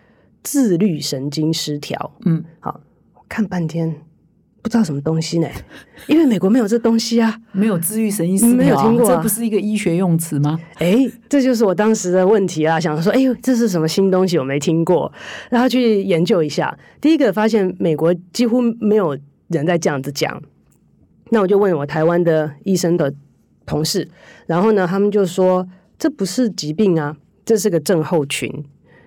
[0.44, 2.80] 自律神经失调，嗯，好
[3.34, 3.96] 看半天
[4.62, 5.48] 不知道什么东西呢，
[6.06, 7.36] 因为美国没有这东西啊。
[7.52, 10.60] 没有治愈神经失调，没有听过啊这不是一个医学用词吗？
[10.76, 10.96] 哎，
[11.28, 14.38] 这就是我当时的问题啊，想说，哎呦，这是什么新东西？
[14.38, 15.12] 我没听过，
[15.50, 16.78] 然后去研究一下。
[17.02, 19.18] 第一个发现，美国几乎没有
[19.48, 20.40] 人在这样子讲。
[21.32, 23.12] 那我就问我台湾的医生的
[23.66, 24.08] 同事，
[24.46, 25.68] 然后呢，他们就说
[25.98, 28.64] 这不是疾病啊，这是个症候群。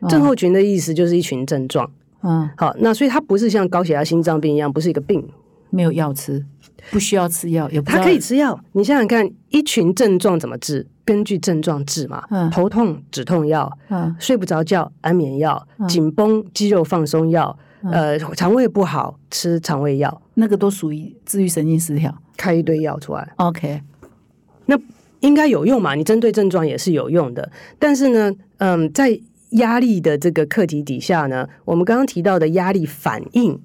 [0.09, 1.91] 症候群的意思就是一群症状。
[2.23, 5.27] 嗯，好，那所以它不是像高血压、心脏病一样，不是一个病，
[5.71, 6.45] 没有药吃，
[6.91, 8.59] 不需要吃药，也不它可以吃药。
[8.73, 10.87] 你想想看，一群症状怎么治？
[11.05, 12.25] 根据症状治嘛。
[12.31, 22.13] 嗯头痛止痛药，嗯睡不着觉安眠药，紧绷肌肉放松药，嗯呃，肠胃不好吃肠胃药，那个都属于治愈神经失调。
[22.37, 23.81] 开一堆药出来，OK，
[24.67, 24.77] 那
[25.21, 25.95] 应该有用嘛？
[25.95, 29.19] 你针对症状也是有用的，但是呢，嗯，在
[29.51, 33.61] 压力的这个课题底下呢，我们刚刚提到的压力反应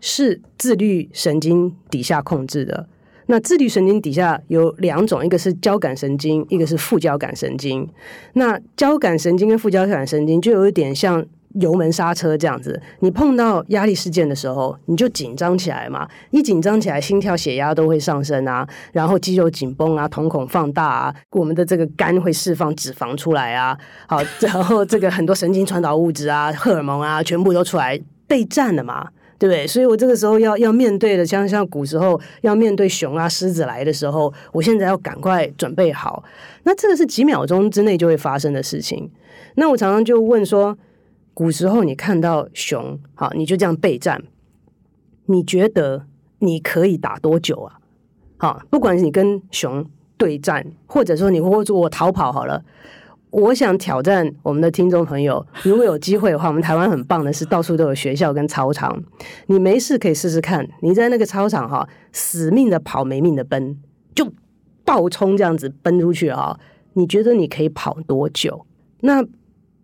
[0.00, 2.88] 是自律神经底下控制的。
[3.26, 7.88] 那自律神经底下有两种，一个是交感神经，一个是副交感神经。
[8.34, 11.26] 那交感神经跟副交感神经就有一点像
[11.60, 12.80] 油门刹车这样子。
[13.00, 29.08] 你碰到压力事件的时候，你就紧张起来嘛，一紧张起来，心跳、血压都会上升啊，然后肌肉紧绷啊，瞳孔放大啊，我们的这个肝会释放脂肪出来啊，好， 然后这个很多神经传导物质啊、荷尔蒙啊，全部都出来备战了嘛。
[29.38, 29.66] 对不对？
[29.66, 36.24] 所以我这个时候要要面对的，像像古时候要面对熊啊、狮子来的时候，我现在要赶快准备好。
[36.62, 39.10] 那这个是几秒钟之内就会发生的事情。
[39.56, 40.74] 那我常常就问说，
[41.36, 44.24] 古时候你看到熊，好，你就这样备战，
[45.26, 46.06] 你觉得
[46.38, 47.78] 你可以打多久啊？
[48.38, 49.84] 好，不管你跟熊
[50.16, 52.64] 对战，或者说你或者我逃跑好了。
[53.28, 59.04] 我想挑战我们的听众朋友，如果有机会的话，我们台湾很棒的是到处都有学校跟操场，
[59.48, 63.78] 你没事可以试试看，你在那个操场哈，死命的跑，没命的奔，
[64.14, 64.32] 就
[64.86, 66.58] 暴冲这样子奔出去啊！
[66.94, 68.64] 你觉得你可以跑多久？
[69.00, 69.22] 那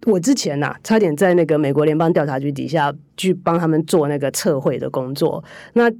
[0.07, 5.43] 我之前呐、差点在那个美国联邦调查局底下去帮他们做那个测绘的工作。
[5.75, 5.91] 那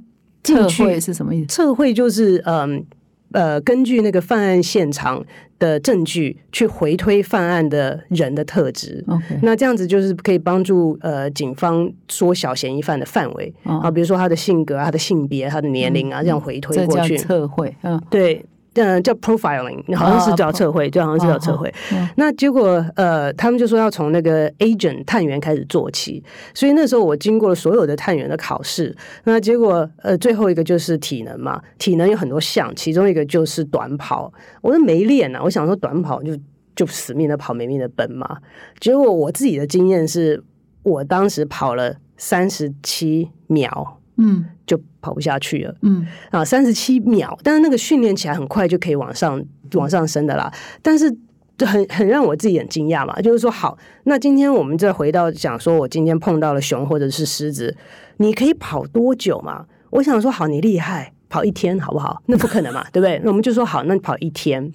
[0.41, 1.47] 进测去绘是什么意思？
[1.47, 2.85] 测绘就是嗯
[3.31, 5.23] 呃，根据那个犯案现场
[5.57, 9.03] 的证据去回推犯案的人的特质。
[9.41, 17.17] 那这样子就是可以帮助呃警方缩小嫌疑犯的范围哦啊，比如说他的性格、啊、他的性别、他的年龄啊，这样回推过去。
[17.17, 21.71] 测绘，嗯，对，呃，叫 profiling，好像是叫测绘，就，好像是叫测绘。
[21.91, 28.95] 嗯那结果呃，他们就说要从那个 agent 探员开始做起，所以那时候我经过了所有的探员的考试。
[29.25, 34.31] 那结果呃，最后一个就是体能嘛，体能有很多项，其中一个就是短跑。
[34.61, 36.35] 我都没练啊，我想说短跑就
[36.75, 38.37] 就死命的跑，没命的奔嘛。
[38.79, 40.43] 结果我自己的经验是，
[40.83, 45.75] 我当时跑了三十七秒嗯就跑不下去了。
[45.81, 50.51] 嗯啊，三十七秒，但是那个训练起来很快就可以往上往上升的啦。
[50.81, 51.15] 但是
[51.57, 53.13] 就很很让我自己很惊讶嘛。
[53.21, 57.75] 就是说，好，那今天我们再回到讲说，我今天碰到了熊或者是狮子，
[58.17, 59.65] 你可以跑多久嘛？
[59.89, 62.21] 我想说，好，你厉害，跑一天好不好？
[62.27, 63.19] 那不可能嘛， 对不对？
[63.23, 64.71] 那我们就说好，那你跑一天。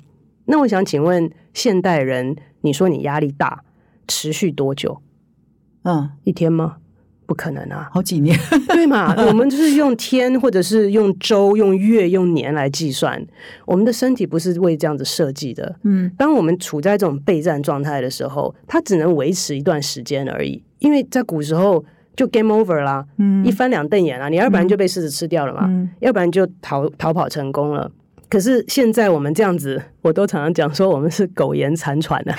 [0.46, 3.64] 那我想请问现代人，你说你压力大，
[4.06, 5.02] 持续多久？
[5.82, 6.76] 嗯，一天吗？
[7.28, 8.34] 不可能啊，好几年，
[8.72, 9.14] 对嘛？
[9.26, 13.22] 我们就是用天，或者是用周、用月、用年来计算。
[13.66, 15.76] 我们的身体不是为这样子设计的。
[15.82, 20.62] 嗯，当我们处在这种备战状态的时候，它只能维持一段时间而已。
[20.78, 21.84] 因为在古时候
[22.16, 27.90] 就 game over 啦，嗯一翻两瞪眼啊，你要不然就被狮子吃掉了嘛，嗯要不然就逃逃跑成功了。
[28.30, 32.34] 可是现在我们这样子，我都常常讲说我们是苟延残喘的，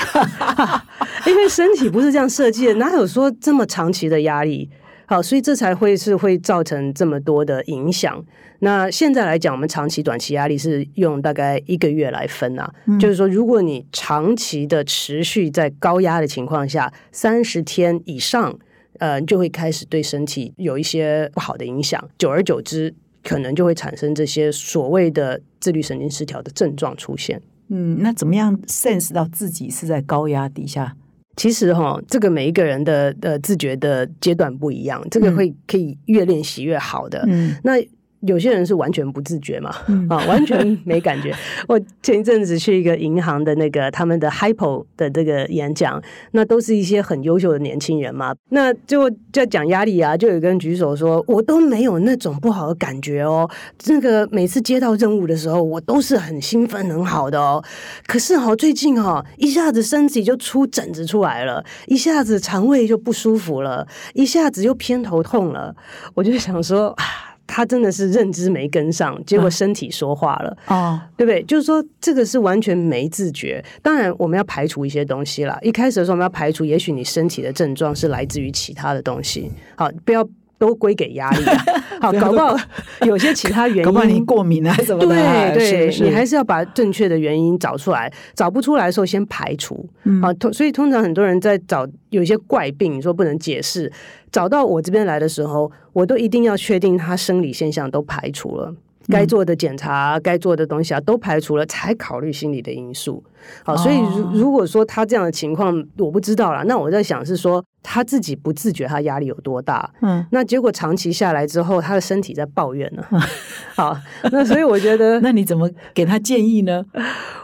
[1.26, 4.70] 因为身体不是这样设计的，哪有说这么长期的压力？
[5.10, 8.24] 好，所以这才会是会造成这么多的影响。
[8.60, 18.56] 那现在来讲，我们长期、短期压力是用大概一个月来分啊，就是说，如果你长期的持续在高压的情况下，三十天以上，
[19.00, 22.94] 呃，就会开始对身体有一些不好的影响，久而久之，
[23.24, 27.42] 可能就会产生这些所谓的自律神经失调的症状出现。
[27.70, 30.96] 嗯，那怎么样 sense 到自己是在高压底下？
[31.40, 37.24] 其实哈，这个每一个人的呃自觉的阶段不一样，这个会可以越练习越好的。
[37.30, 37.80] 嗯那
[38.22, 41.34] 有些人是完全不自觉嘛，嗯啊，完全没感觉。
[41.68, 46.02] 我前一阵子去一个银行的那个他们的 Hypo 的这个演讲，
[46.32, 48.36] 那都是一些很优秀的年轻人嘛。
[48.50, 53.50] 那就在讲压力啊，就有一个人举手说，我都没有那种不好的感觉哦。
[53.78, 57.64] 这个每次接到任务的时候，我都是很兴奋、很好的哦。
[58.06, 65.74] 可是哈、最近哈、一下子身体就出疹子出来了，一下子肠胃就不舒服了，一下子又偏头痛了。
[66.16, 67.06] 我就想说啊。
[67.52, 71.42] 他真的是认知没跟上，结果身体说话了，哦，对不对？
[71.44, 73.64] 就是说，这个是完全没自觉。
[73.82, 75.58] 当然，我们要排除一些东西啦。
[75.64, 79.52] 一开始的时候，我们要排除，也许你身体的症状是来自于其他的东西。
[79.76, 80.24] 好，不要
[80.60, 81.64] 都归给压力啊。
[82.00, 82.56] 好，搞不好
[83.08, 84.26] 有些其他原搞不好你因。
[84.26, 89.84] 过敏啊什么的啊，对对，是是你还是要把正确的原因找出来，找不出来的时候先排除。
[90.04, 93.92] 嗯啊，通所以通常很多人在找有一些怪病，你说不能解释，
[94.32, 98.76] 找到我这边来的时候，我都一定要确定他生理现象都排除了。
[99.12, 103.24] 该做的检查、该做的东西啊，都排除了，才考虑心理的因素。
[103.64, 103.96] 好，所以
[104.32, 109.90] 如果说他这样的情况，我不知道啦，那我在想是说他自己不自觉，他压力有多大？
[110.02, 113.04] 嗯，那结果长期下来之后，他的身体在抱怨呢。
[113.76, 113.98] 好，
[114.32, 116.86] 那所以我觉得 那你怎么给他建议呢？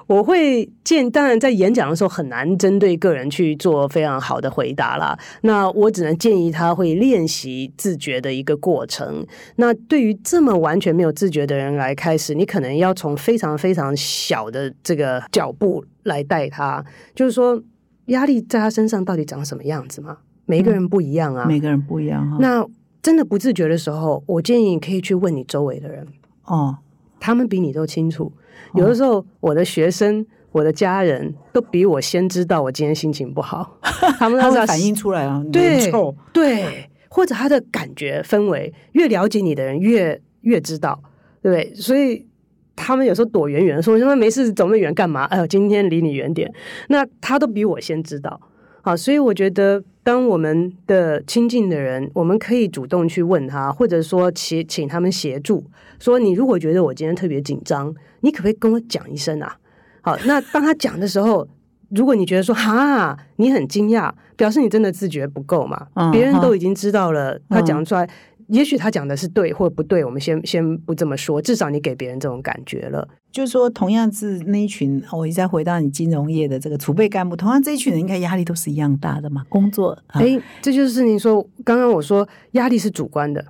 [0.07, 5.17] 我会建，当然在演讲的时候很难针对个人去做非常好的回答啦。
[5.41, 9.25] 那我只能建议他会练习自觉的一个过程。
[9.55, 17.59] 那对于这么完全没有自觉的人来开始，你可能要从非常非常小的这个脚步来带他，就是说
[18.07, 20.17] 压力在他身上到底长什么样子嘛？
[20.45, 21.45] 每一个人不一样啊。
[21.45, 22.37] 每个人不一样哈。
[22.39, 22.65] 那
[23.01, 26.07] 真的不自觉的时候，我建议你可以去问你周围的人。
[26.45, 26.77] 哦，
[27.19, 28.31] 他们比你都清楚。
[28.73, 33.77] 有的时候，我的学生、我的家人都比我先知道我今天心情不好，
[34.19, 35.91] 他们要他会反映出来啊，对
[36.33, 41.01] 对，或者他的感觉氛围，越了解你的人越越知道，
[41.41, 41.75] 对不对？
[41.75, 42.27] 所以。
[42.77, 45.23] 他们有时候躲远远的说：“他们没事走那么远干嘛？
[45.27, 46.53] 哎呦，今天离你远点。”
[46.89, 48.37] 那他都比我先知道，
[48.81, 55.65] 好，所以我觉得，当我们的亲近的人，我们可以主动去问他，或者说请请他们协助，
[55.97, 59.57] 说你如果觉得我今天特别紧张，你可不可以跟我讲一声啊？
[60.01, 61.47] 好，那当他讲的时候，
[61.89, 68.07] 如果你觉得说哈，你很惊讶，表示你真的自觉不够嘛，嗯别人都已经知道了，他讲出来。
[68.47, 73.07] 也许他讲的是对或不对，我们先先不这么说，至少你给别人这种感觉了。
[73.31, 83.45] 就是说，同样是那一群，我一再回到你金融业的这个储备干部，同样这一群人应该压力都是一样大的嘛，工作，啊、哎、这就是你说刚刚我说压力是主观的，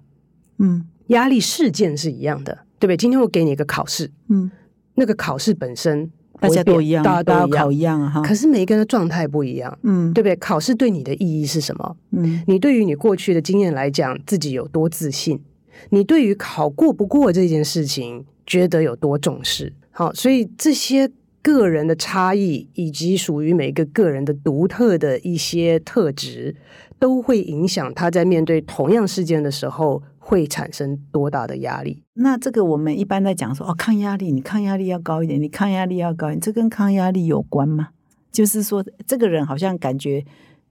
[0.57, 2.97] 嗯压力事件是一样的，对不对？
[2.97, 4.49] 今天我给你一个考试，嗯，
[4.95, 6.09] 那个考试本身
[6.39, 10.35] 大家都一样，大家都一要考样，一样啊哈，可是每一个人的状态不一样，嗯对不对？
[10.35, 11.95] 考试对你的意义是什么？
[12.11, 15.41] 嗯你对于你过去的经验来讲，自己有多自信？
[15.89, 19.73] 你对于考过不过这件事情，觉得有多重视？
[19.91, 21.09] 好，所以这些
[21.41, 26.55] 个人的差异，以及属于每个个人的独特的一些特质，
[26.97, 32.01] 都会影响他在面对同样事件的时候会产生多大的压力。
[32.13, 37.89] 那这个我们一般在讲说，哦，抗压力，你抗压力要高一点，你抗压力要高一点，这跟抗压力有关吗？
[38.31, 40.25] 就是说，这个人好像感觉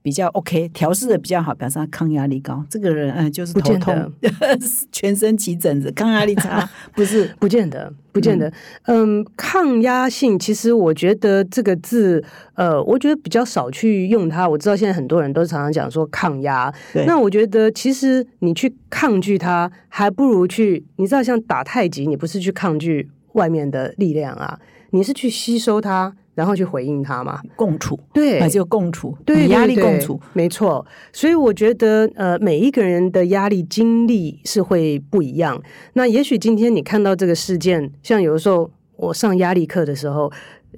[0.05, 2.63] 比较 OK，调试的比较好，表示他抗压力高。
[2.69, 4.13] 这个人嗯，就是头痛，
[4.93, 7.25] 全身起疹子，抗压力差， 不是？
[7.39, 8.53] 不见得，不见得。
[8.83, 14.47] 嗯，抗压性其实我觉得这个字，呃，我觉得比较少去用它。
[14.47, 16.71] 我知道现在很多人都常常讲说抗压，
[17.07, 24.59] 那我觉得其实你去抗拒它，还不如去，你知道像打太极，你不是去抗拒外面的力量啊，
[24.91, 27.41] 你是去吸收它，然后去回应他嘛。
[27.55, 30.21] 共处，对，啊，就共处，对与压力共处。
[30.33, 30.85] 没错。
[31.11, 35.59] 所以我觉得，呃，每一个人的压力经历是会不一样。
[35.93, 40.31] 那也许今天你看到这个事件，像有的时候我上压力课的时候，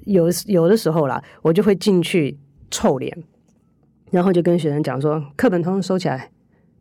[0.04, 2.38] 有有的时候啦，我就会进去
[2.70, 3.12] 臭脸，
[4.10, 6.30] 然后就跟学生讲说，课本通通收起来，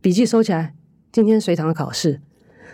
[0.01, 0.73] 笔记收起来，
[1.11, 2.21] 今天随堂考试。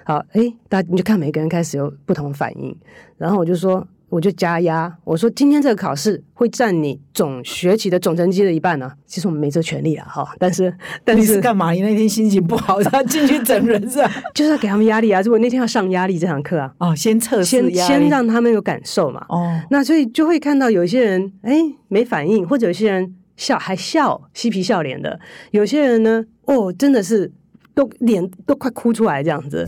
[0.06, 2.76] 好，哎，大家你就看每个人开始有不同反应，
[3.18, 10.72] 然后我就说，我就加压，我说今天这个考试会占你总学期的总成绩的一半呢、其实我们没这权利啊，哈，但是
[11.04, 11.72] 但是你是干嘛？
[11.72, 14.12] 你那天心情不好，他进去整人是吧？
[14.36, 15.20] 就是要给他们压力啊！
[15.22, 19.26] 如果那天要上压力这堂课啊，哦，先测试先先让他们有感受嘛。
[19.30, 21.58] 哦，那所以就会看到有一些人哎
[21.88, 27.32] 没反应，或者有些人笑还笑嬉皮笑脸的，有些人呢哦真的是
[27.74, 29.68] 都脸都快哭出来这样子。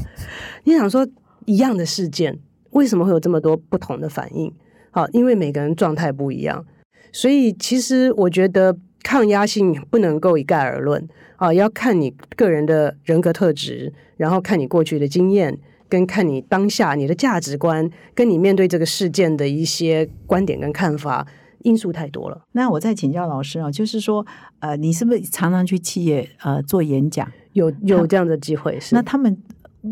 [0.66, 1.08] 你想说
[1.46, 2.38] 一样的事件，
[2.76, 4.54] 为什么会有这么多不同的反应？
[4.92, 6.64] 好，因为每个人状态不一样，
[7.12, 11.06] 所以其实我觉得抗压性不能够一概而论
[11.38, 15.58] 啊，要看你个人的人格特质，然后看你过去的经验。
[15.88, 21.26] 跟看你当下你的价值观，跟你面对这个事件的一些观点跟看法，
[21.60, 22.42] 因素太多了。
[22.54, 24.26] 那我再请教老师啊，就是说，
[24.60, 27.32] 呃，你是不是常常去企业呃做演讲？
[27.54, 29.38] 有有这样的机会是那他们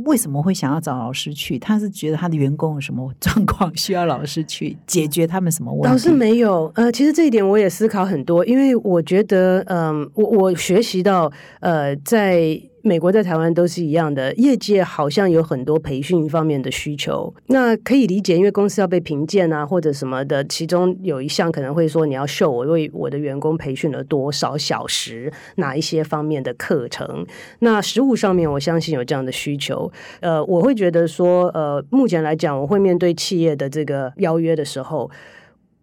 [0.05, 1.59] 为什么会想要找老师去？
[1.59, 5.87] 他是觉得他的员工有什么状况需要老师去解决他们什么问题？
[5.87, 27.25] 倒是没有，呃，其实这一点我也思考很多，因为我觉得，嗯、我我学习到，呃，在美国在台湾都是一样的，业界好像有很多培训方面的需求，那可以理解，因为公司要被评鉴啊或者什么的，其中有一项可能会说你要秀我为我的员工培训了多少小时，哪一些方面的课程，
[27.59, 35.09] 那实务上面我相信有这样的需求，呃，我会觉得说，呃，目前来讲，我会面对企业的这个邀约的时候。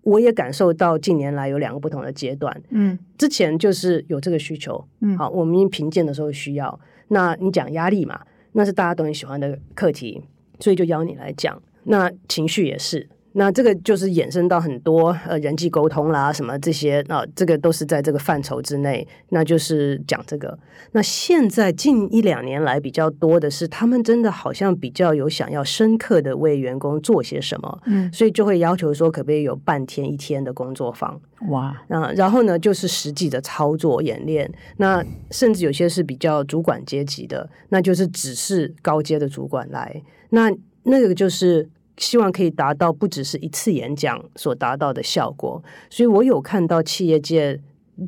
[0.02, 6.80] 我也感受到近年来有两个不同的阶段，嗯之前就是有这个需求，嗯好，我们评鉴的时候需要。
[7.08, 8.20] 那你讲压力嘛，
[8.52, 10.22] 那是大家都很喜欢的课题，
[10.58, 11.62] 所以就邀你来讲。
[11.84, 19.06] 那情绪也是，那这个就是衍生到很多呃人际沟通啦，什么这些啊、这个都是在这个范畴之内。
[19.28, 20.58] 那就是讲这个。
[20.92, 31.20] 那现在近一两年来比较多的是，他们真的好像比较有想要深刻的为员工做些什么，嗯，所以就会要求说，可不可以有半天一天的工作坊。
[31.48, 34.50] 哇，那然后呢，就是实际的操作演练。
[34.78, 40.02] 那甚至有些是比较主管阶级的，那就是只是高阶的主管来。
[40.30, 40.50] 那
[40.82, 45.62] 那个就是希望可以达到不只是一次演讲所达到的效果。
[45.88, 47.60] 所以我有看到企业界，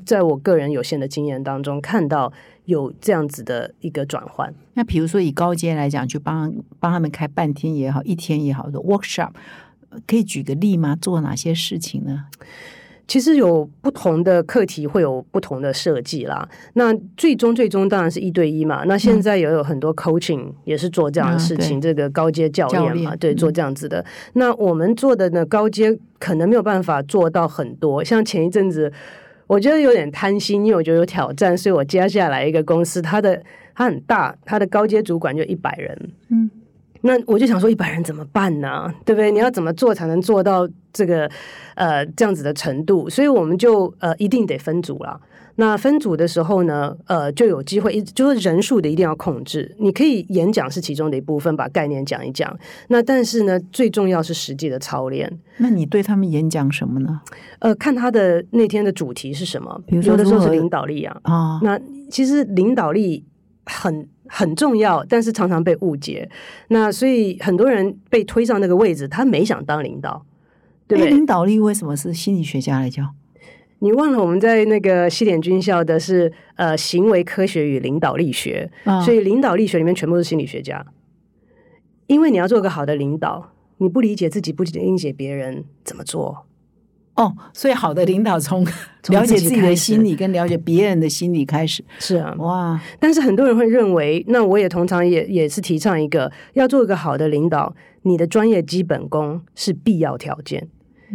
[0.06, 2.32] 在我个人有限的经验当中，看到
[2.64, 4.54] 有这样子的一个转换。
[4.74, 9.32] 那比如说以高阶来讲，去帮帮他们开半天也好，一天也好的 workshop，
[10.06, 10.96] 可以举个例吗？
[10.98, 12.26] 做哪些事情呢？
[13.12, 16.48] 其实有不同的课题会有不同的设计啦。
[16.72, 18.84] 那最终最终当然是一对一嘛。
[18.86, 24.02] 那现在也有很多 coaching 也是做这样的事情，啊这个高阶教练嘛，练对，嗯做这样子的。
[24.32, 28.02] 那我们做的呢，高阶可能没有办法做到很多。
[28.02, 28.90] 像前一阵子，
[29.46, 33.42] 我觉得有点贪心，因为我觉得有挑战，所以我接下来一个公司，它的
[33.74, 36.10] 它很大，它的高阶主管就一百人。
[36.30, 36.50] 嗯。
[37.02, 38.92] 那我就想说，一百人怎么办呢？
[39.04, 39.30] 对不对？
[39.30, 41.30] 你要怎么做才能做到这个
[41.74, 43.10] 呃这样子的程度？
[43.10, 45.20] 所以我们就呃一定得分组了。
[45.56, 49.76] 那分组的时候呢，呃，就有机会，就是人数的一定要控制。
[49.78, 52.58] 你可以演讲是其中的一部分，把概念讲一讲。
[52.88, 55.30] 那但是呢，最重要是实际的操练。
[55.58, 57.20] 那你对他们演讲什么呢？
[57.58, 61.20] 呃，看他的那天的主题是什么，比如说有的时候是领导力啊。
[61.24, 61.78] 啊、那
[62.10, 63.22] 其实领导力
[63.64, 66.28] 很很重要，但是常常被误解。
[66.68, 70.24] 那所以很多人被推上那个位置，他没想当领导，
[70.86, 71.10] 对不对？
[71.10, 73.14] 领导力为什么是心理学家来教？
[73.78, 80.86] 你忘了我们在那个西点军校的是呃行为科学与领导力学，啊所以领导力学里面全部是心理学家。
[82.06, 86.46] 因为你要做个好的领导，你不理解自己，不理解别人怎么做。
[87.14, 88.66] 哦，所以好的领导从
[89.02, 91.84] 从了解自己的心理跟了解别人的心理开始。
[91.98, 100.68] 是啊，哇，但是很多人会认为，那我也通常也也是提倡一个，要做一个好的领导，你的专业基本功是必要条件。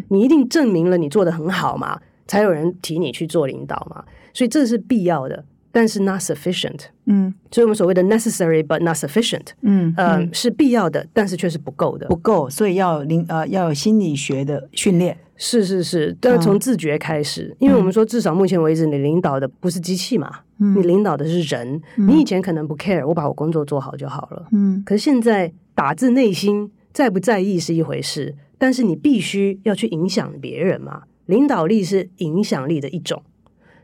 [0.09, 4.03] 你一定证明了你做的很好嘛，才有人提你去做领导嘛。
[4.33, 6.81] 所以这是必要的，但是 not sufficient。
[7.07, 12.15] 嗯所以我们所谓的 necessary but not sufficient，嗯呃，是必要的，但是却是不够的不。
[12.15, 15.17] 够，所以要领呃要有心理学的训练。
[15.37, 21.81] 是是是，都要从自觉开始，因为我们说至少目前为止，你领导的不是机器嘛，你领导的是人。
[21.95, 24.47] 你以前可能不 care，我把我工作做好就好了。
[24.51, 31.03] 嗯可是现在打自内心在不在意是一回事，但是你必须要去影响别人嘛。
[31.27, 33.21] 领导力是影响力的一种，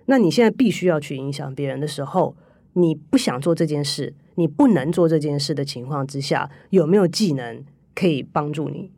[0.06, 2.36] 那你现在必须要去影响别人的时候，
[2.74, 8.90] 你不想做这件事，你不能做这件事的情况之下，有没有技能可以帮助你？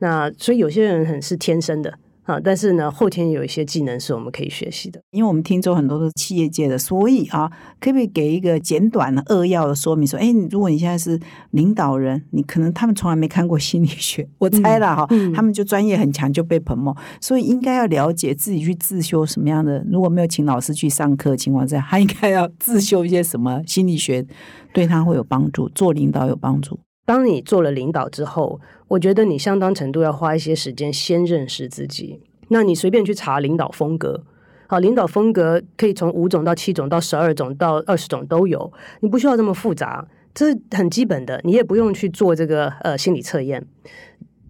[0.00, 5.00] 那所以有些人很是天生的啊，但是呢，后天有一些技能是我们可以学习的。
[5.12, 10.06] 因为我们听众很多都是企业界的，所以啊，可不可以给一个简短的扼要的说明？
[10.06, 11.18] 说，哎，你如果你现在是
[11.52, 19.82] 领导人，你可能他们从来没看过心理学，我猜了哈，嗯他们就专业很强就被 promote，所以应该要了解自己去自修什么样的。
[19.90, 24.26] 如果没有请老师去上课的情况下，他应该要自修一些什么心理学，
[24.74, 26.78] 对他会有帮助，做领导有帮助。
[27.08, 32.20] 当你做了领导之后，我觉得你相当程度要花一些时间先认识自己。
[32.48, 34.22] 那你随便去查领导风格，
[34.66, 43.66] 好，领导风格可以从五种到七种到十二种到二十种都有，你不需要这么复杂，这是很基本的，你也不用去做这个呃心理测验。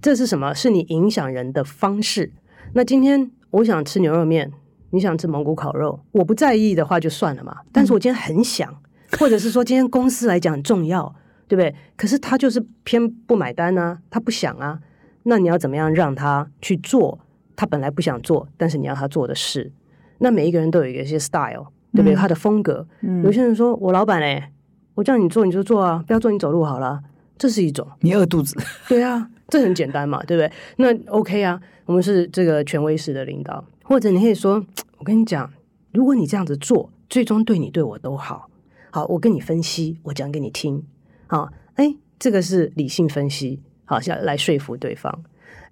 [0.03, 0.53] 这是什么？
[0.53, 2.33] 是你影响人的方式。
[2.73, 4.53] 那今天我想吃牛肉面，
[4.91, 7.59] 你想吃蒙古烤肉，我不在意的话就算了嘛。
[7.71, 8.83] 但是我今天很想，
[9.17, 11.15] 或者是说今天公司来讲很重要，
[11.49, 11.75] 对不对？
[11.97, 14.79] 可是他就是偏不买单啊，他不想啊。
[15.25, 17.19] 那你要怎么样让他去做
[17.57, 19.73] 他本来不想做，但是你要他做的事？
[20.19, 22.15] 那每一个人都有一些 style，对不对？
[22.15, 22.87] 嗯他的风格。
[23.01, 24.53] 嗯有些人说我老板嘞，
[24.95, 27.03] 我叫你做你就做啊，不要做你走路好了，
[27.37, 27.87] 这是一种。
[28.01, 28.57] 你饿肚子，
[28.89, 30.53] 对啊，这很简单嘛，对不对？
[30.77, 34.65] 那 OK 啊，我们是这个权威式的领导，或者你可以说，
[34.99, 35.51] 我跟你讲，
[35.93, 38.49] 如果你这样子做，最终对你对我都好。
[38.91, 40.83] 好，我跟你分析，我讲给你听。
[41.29, 45.23] 好，哎，这个是理性分析，好，像来说服对方。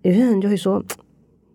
[0.02, 0.84] 有些人就会说，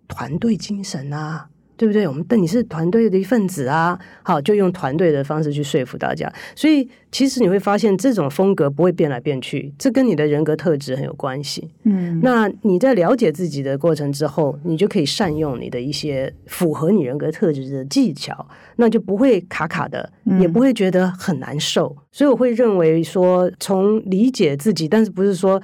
[0.07, 1.49] 团队精神啊。
[1.81, 2.07] 对不对？
[2.07, 6.31] 我们但你是团队的一份子啊，好，就用团队的方式去说服大家。
[6.55, 11.71] 所以其实你会发现，这种风格不会变来变去，这跟你的人格特质很有关系。
[11.85, 20.07] 嗯那你在了解自己的过程之后，你就可以善用你的一些符合你人格特质的技巧，那就不会卡卡的，
[20.39, 21.97] 也不会觉得很难受。
[22.11, 25.59] 所以我会认为说，从理解自己，但是不是说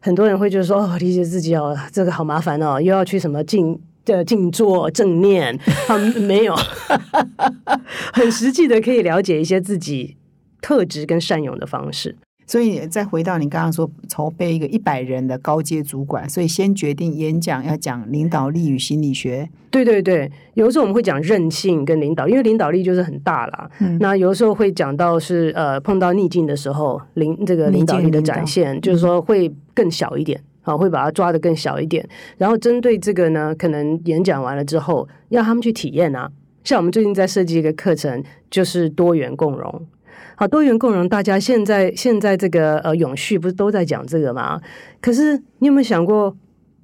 [0.00, 3.80] 很多人会觉得说，哦，理解自己哦，这个好麻烦哦，又要去什么静。
[4.16, 5.58] 的静坐正念，
[5.88, 6.54] 啊，没有，
[8.12, 10.16] 很实际的可以了解一些自己
[10.60, 12.16] 特质跟善用的方式。
[12.46, 19.48] 所以再回到你刚刚说筹备一个一百人的高阶主管，所以先决定演讲要讲领导力与心理学。
[19.70, 23.70] 对对对，有的时候我们会讲韧性跟领导，因为领导力就是很大啦。
[23.78, 30.42] 嗯那有的时候会讲到是呃碰到逆境的时候，领这个领导力的展现，就是说会更小一点。
[30.70, 32.08] 好，会把它抓得更小一点，
[32.38, 36.30] 然后针对这个呢，可能演讲完了之后，要他们去体验啊。
[36.62, 39.86] 像我们最近在设计一个课程，就是多元共融。
[40.36, 44.60] 好，多元共融，大家现在现在这个呃永续不是都在讲这个吗？
[45.00, 46.36] 可是你有没有想过，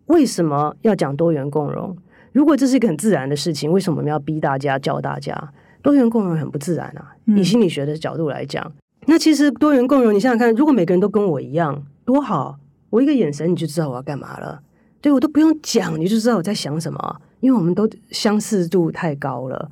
[0.07, 1.97] 为什么要讲多元共融？
[2.32, 5.53] 如果这是一个很自然的事情，为什么我们要逼大家教大家？
[5.82, 7.14] 多元共融很不自然啊！
[7.26, 8.72] 以心理学的角度来讲，
[9.07, 12.59] 那其实多元共融，你想想看，如果每个人都跟我一样，多好！
[12.91, 14.62] 我一个眼神你就知道我要干嘛了，
[15.01, 19.70] 对我都不用讲，你就知道我在想什么，因为我们都相似度太高了。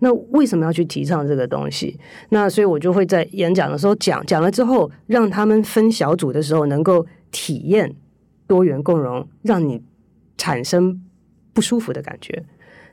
[0.00, 1.98] 那为什么要去提倡这个东西？
[2.28, 7.94] 那所以我就会在演讲的时候讲，讲了之后，让他们分小组的时候能够体验
[8.46, 9.82] 多元共融，让你
[10.36, 11.00] 产生
[11.52, 12.44] 不舒服的感觉，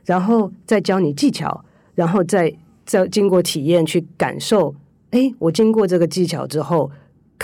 [0.04, 1.64] 然后再教你技巧，
[1.94, 2.54] 然后再
[2.86, 4.74] 再经过体验去感受。
[5.10, 6.90] 哎，我经过这个技巧之后。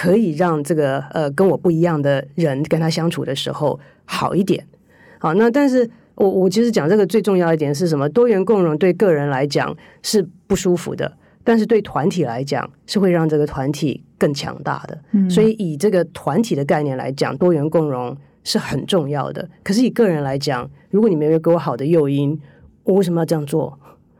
[0.01, 4.65] 可以让这个呃跟我不一样的人跟他相处的时候好一点。
[5.19, 8.09] 好，那但是我我其实讲这个最重要一点是什么？
[8.09, 11.13] 多元共融对个人来讲是不舒服的，
[11.45, 14.99] 但是对团体来讲是会让这个团体更强大的。
[15.13, 19.47] 嗯所以以这个团体的概念来讲，多元共融是很重要的。
[19.63, 22.41] 可是以个人来讲，如果你没有给我好的诱因，
[22.85, 23.79] 我为什么要这样做？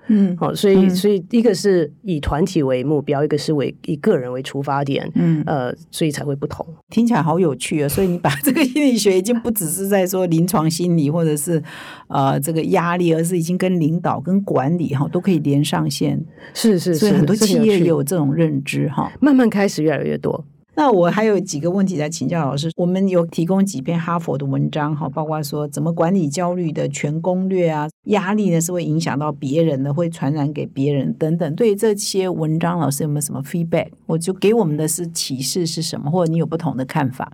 [0.09, 6.67] 嗯好，所以嗯所以一个是以团体为目标，一个是为以个人为出发点，嗯，呃，所以才会不同。
[6.89, 7.89] 听起来好有趣啊！
[7.89, 11.63] 所以你把这个心理学已经不只是在说临床心理或者是
[12.09, 16.21] 呃这个压力，而是已经跟领导、跟管理哈都可以连上线。
[16.55, 19.13] 是是是，所以很多企业也有这种认知哈。
[19.21, 20.45] 慢慢开始越来越多。
[20.77, 22.71] 那我还有几个问题在请教老师。
[22.75, 31.55] 我们有提供几篇哈佛的文章哈，包括说怎么管理焦虑的全攻略啊，压力呢是会影响到别人的，会传染给别人等等。
[31.55, 33.89] 对于这些文章，老师有没有什么 feedback？
[34.07, 37.31] 我就给我们的是启示是什么，或者你有不同的看法？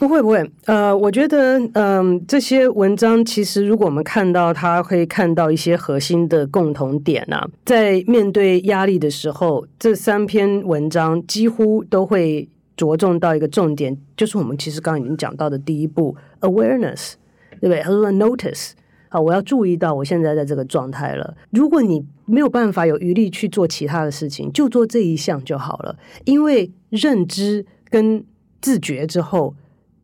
[0.00, 17.12] 不会不会，呃，我觉得，嗯，这些文章其实如果我们看到，它会看到一些核心的共同点啊，在面对压力的时候，这三篇文章几乎都会着重到一个重点，就是我们其实刚刚已经讲到的第一步 awareness，
[17.60, 17.80] 对不对？
[17.80, 18.72] 他说 notice。
[19.12, 21.36] 好，我要注意到我现在在这个状态了。
[21.50, 25.96] 如果你没有办法有余力去做其他的事情，就做这一项就好了。
[26.24, 28.24] 因为认知跟
[28.60, 29.56] 自觉之后，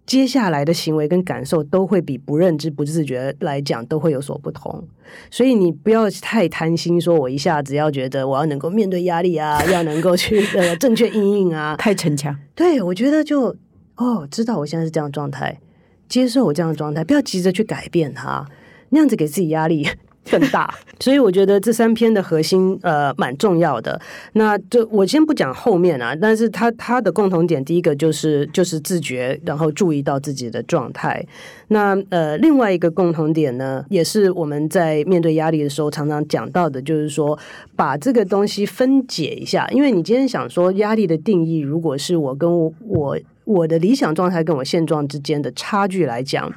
[0.04, 4.82] 接下来的行为跟感受都会比不认知、不自觉来讲都会有所不同。
[5.30, 12.36] 所以你不要太贪心，说我一下子要觉得我要能够面对压力啊，要能够去呃正确应应啊，太逞强。
[12.56, 13.54] 对我觉得就
[13.94, 15.60] 哦，知道我现在是这样状态，
[16.08, 18.44] 接受我这样的状态，不要急着去改变它。
[18.90, 19.88] 那样子给自己压力
[20.28, 20.68] 更大，
[20.98, 24.00] 所以我觉得这三篇的核心呃蛮重要的。
[24.32, 31.24] 那就我先不讲后面啊，但是它它的共同点，第一个就是就是自觉，然后注意到自己的状态。
[31.68, 37.38] 那呃另外一个共同点呢，也是我们在面对压力的时候常常讲到的，就是说
[37.76, 39.68] 把这个东西分解一下。
[39.68, 42.50] 因为你今天想说压力的定义，如果是我跟
[42.88, 43.16] 我
[43.46, 43.66] 我。
[43.66, 46.48] 的理想状态跟我现状之间的差距来讲，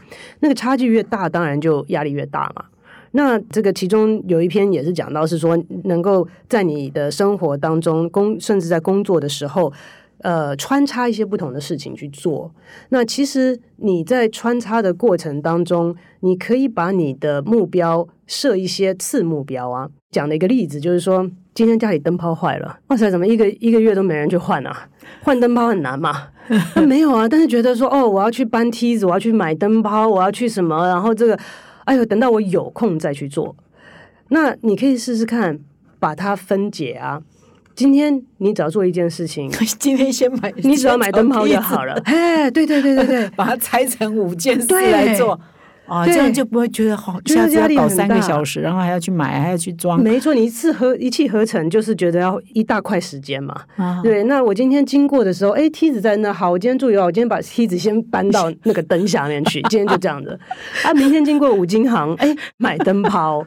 [0.41, 2.65] 那个差距越大，当然就压力越大嘛。
[3.13, 9.73] 那这个其中有一篇也是讲到，是说能够在你的生活当中工，甚至在工作的时候，
[10.19, 12.53] 呃，穿插一些不同的事情去做。
[12.89, 19.89] 那其实你在穿插的过程当中，你可以把你的目标设一些次目标啊。
[20.11, 24.89] 讲的一个例子就是说，今天家里灯泡坏了，哇塞，怎么一个一个月都没人去换啊？
[25.23, 26.27] 换灯泡很难嘛？
[26.87, 30.87] 没有啊，但是觉得说哦，我要去搬梯子，我要去买灯泡，我要去什么？
[30.87, 31.37] 然后这个，
[31.85, 33.55] 哎呦，等到我有空再去做。
[34.29, 35.59] 那你可以试试看，
[35.99, 37.21] 把它分解啊。
[37.75, 41.93] 今天你只要做一件事情， 今天先买，你只要买灯泡就好了。
[42.05, 45.39] 哎，对对对对对， 把它拆成五件事来做。
[45.89, 50.01] 啊，这样就不会觉得好，下次要搞三个小时，然后还要去买，还要去装。
[50.01, 53.55] 没错，你一次合一气呵成，就是觉得要一大块时间嘛。
[54.03, 59.61] 对，那我今天经过的时候，哎，梯子在那，好，我今天注意哦，我今天把梯子先搬到 那个灯下面去。
[59.63, 60.39] 今天就这样子。
[60.83, 63.43] 啊，明天经过五金行，哎，买灯泡，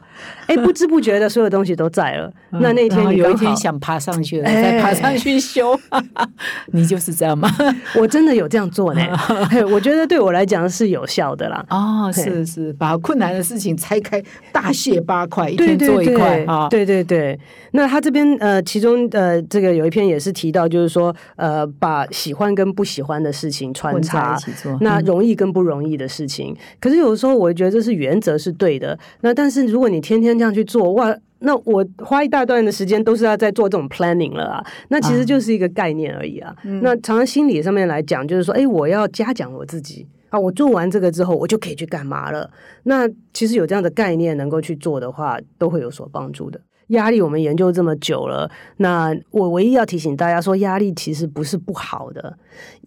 [0.47, 2.31] 哎，不知不觉的所有东西都在了。
[2.51, 5.79] 那那天有一天想爬上去了，再爬上去修。
[6.73, 7.49] 你就是这样吗？
[7.97, 9.01] 我真的有这样做呢。
[9.71, 11.63] 我觉得对我来讲是有效的啦。
[11.69, 12.32] 哦，是。
[12.33, 14.21] 是是，把困难的事情拆开，
[14.51, 16.67] 大卸八块，一天做一块啊！
[16.69, 17.37] 对对对，
[17.71, 24.37] 那他这边呃，其中呃，这个有一篇也是提到，就是说呃，把喜欢跟不喜欢的事情穿插
[24.81, 26.55] 那容易跟不容易的事情。
[26.79, 28.97] 可是有的时候，我觉得这是原则是对的。
[29.21, 34.65] 那但是如果你天天这样去做，哇，那我花一大段的时间都是要在做这种 planning 了啊！
[34.87, 36.55] 那其实就是一个概念而已啊。
[36.81, 40.07] 那常常心理上面来讲，就是说，哎，我要嘉奖我自己。
[40.33, 42.49] 啊，我做完这个之后，我就可以去干嘛了？
[42.85, 46.59] 那其实有这样的概念能够去做的话，都会有所帮助的。
[46.87, 52.35] 压力我们研究这么久了，那我唯一要提醒大家说，压力其实不是不好的。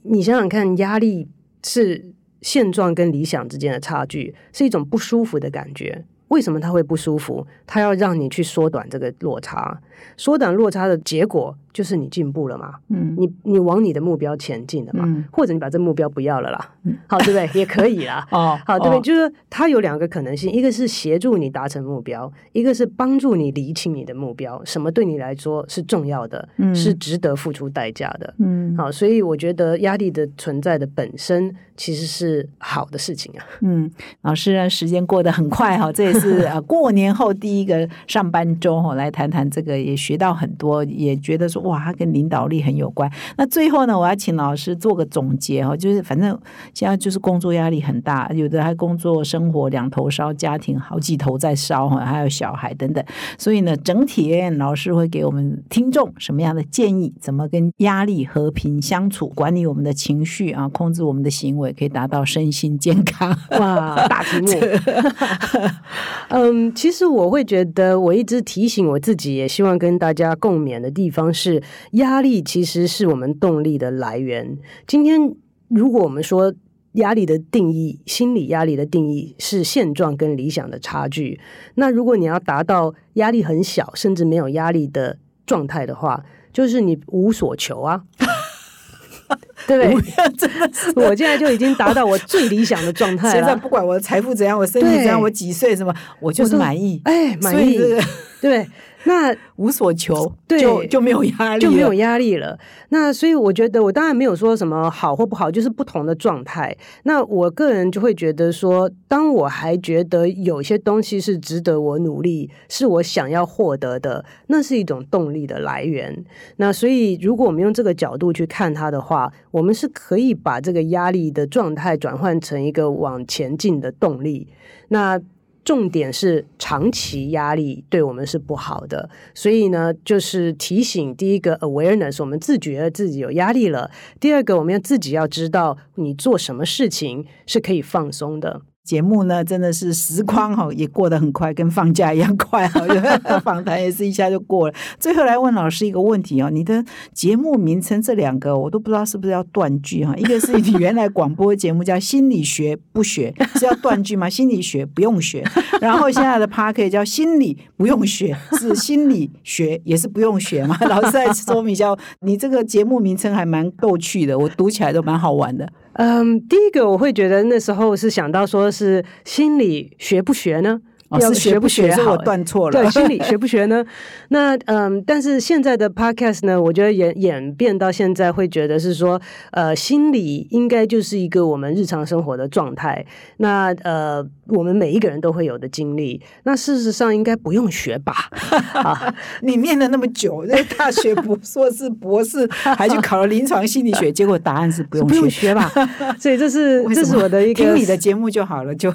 [0.02, 1.28] 你想想看，压力
[1.62, 6.04] 是现状跟理想之间的差距，是一种不舒服的感觉。
[6.26, 7.46] 为什么他会不舒服？
[7.64, 9.80] 他要让你去缩短这个落差，
[10.16, 11.56] 缩短落差的结果。
[11.76, 16.70] 就是你进步了嘛，嗯，你你往你的目标前进了嘛，或者你把这目标不要了啦，
[17.06, 17.50] 好对不对？
[17.60, 19.00] 也可以啦， 哦，好对不对？
[19.02, 33.90] 就是它有两个可能性，一个是协助你达成目标，一个是帮助你理清你的目标，什么对你来说是重要的，是值得付出代价的，嗯，好，所以我觉得压力的存在的本身其实是好的事情啊，嗯，
[34.22, 41.65] 老师时间过得很快哈，这也是啊 过年后第一个上班周哈，来谈谈这个也学到很多，也觉得说。
[41.66, 43.10] 哇，它跟领导力很有关。
[43.36, 46.38] 那最后呢，我要请老师做个总结哈，就是反正
[46.74, 53.04] 现在就是工作压力很大，有的还工作生活两头烧，家庭好几头在烧哈，还有小孩等等。
[53.38, 57.12] 所以呢，整体老师会给我们听众什么样的建议？
[57.20, 63.36] 怎么跟压力和平相处，管理我们的情绪啊，控制我们的行为，可以达到身心健康？
[63.58, 64.46] 哇，大题目。
[66.28, 71.55] 嗯，其实我会觉得，我一直提醒我自己，也希望跟大家共勉的地方是。
[71.92, 74.58] 压力其实是我们动力的来源。
[74.86, 75.34] 今天，
[75.68, 76.54] 如果我们说
[76.92, 81.40] 压力的定义，心理压力的定义是现状跟理想的差距，
[81.74, 88.04] 那如果你要达到压力很小，甚至没有压力的状态的话，就是你无所求啊。
[89.66, 90.92] 对不对真的是。
[91.00, 93.34] 我现在就已经达到我最理想的状态了。
[93.34, 97.00] 现在不管我的财富怎样，我身体怎样，我几岁什么，我就是满意。
[97.04, 97.96] 哎，满意所以这。
[97.96, 98.02] 个
[98.40, 98.68] 对，
[99.06, 102.58] 那 无所求，对就就没有压力，就没有压力了。
[102.90, 106.76] 那所以我觉得，我当然没有说什么好或不好，就是不同的状态。
[107.04, 116.24] 那我个人就会觉得说，当我还觉得有些东西是值得我努力，是我想要获得的，那是一种动力的来源。
[116.56, 124.48] 那所以，如果我们用这个角度去看它的话，我们是可以把这个压力的状态转换成一个往前进的动力。
[124.88, 125.20] 那
[125.66, 133.90] 重点是长期压力对我们是不好的，所以呢，就是提醒第一个 awareness，我们自觉自己有压力了；
[134.20, 138.62] 第二个，我们要自己要知道你做什么事情是可以放松的。
[138.86, 142.80] 节目呢，真的是时光哈 也过得很快，跟放假一样快哈。
[143.42, 144.74] 访谈也是一下就过了。
[145.00, 150.14] 最后来问老师一个问题哦，你的节目名称这两个我都不知道是不是要断句哈？
[150.16, 154.30] 一个是你原来广播节目叫心理学不学是要断句吗？
[154.30, 155.44] 心理学不用学。
[155.82, 160.78] 然后现在的 p a r k 叫心理不用学，是心理学也是不用学嘛？
[160.88, 165.68] 老师再说明一下，你这个节目名称还蛮逗趣的，我读起来都蛮好玩的。
[165.98, 170.80] 嗯，第一个我会觉得那时候是想到说是心理学不学呢？
[171.08, 171.88] 哦、要是学不学？
[171.92, 172.82] 是好我断错了。
[172.82, 173.84] 对，心理学不学呢？
[174.30, 179.20] 那嗯，但是现在的 podcast 呢，我觉得演演变到现在，会觉得是说，
[179.52, 183.06] 呃，心理应该就是一个我们日常生活的状态。
[183.36, 186.20] 那呃，我们每一个人都会有的经历。
[186.44, 188.14] 那事实上应该不用学吧？
[188.74, 195.48] 啊，你念了那么久， 在大学博硕士、博士， 还去考了临床心理学，结果答案是不用不用学。
[195.48, 195.70] 学吧？
[196.18, 198.92] 所以这是这是我的一个听你的节目就好了，就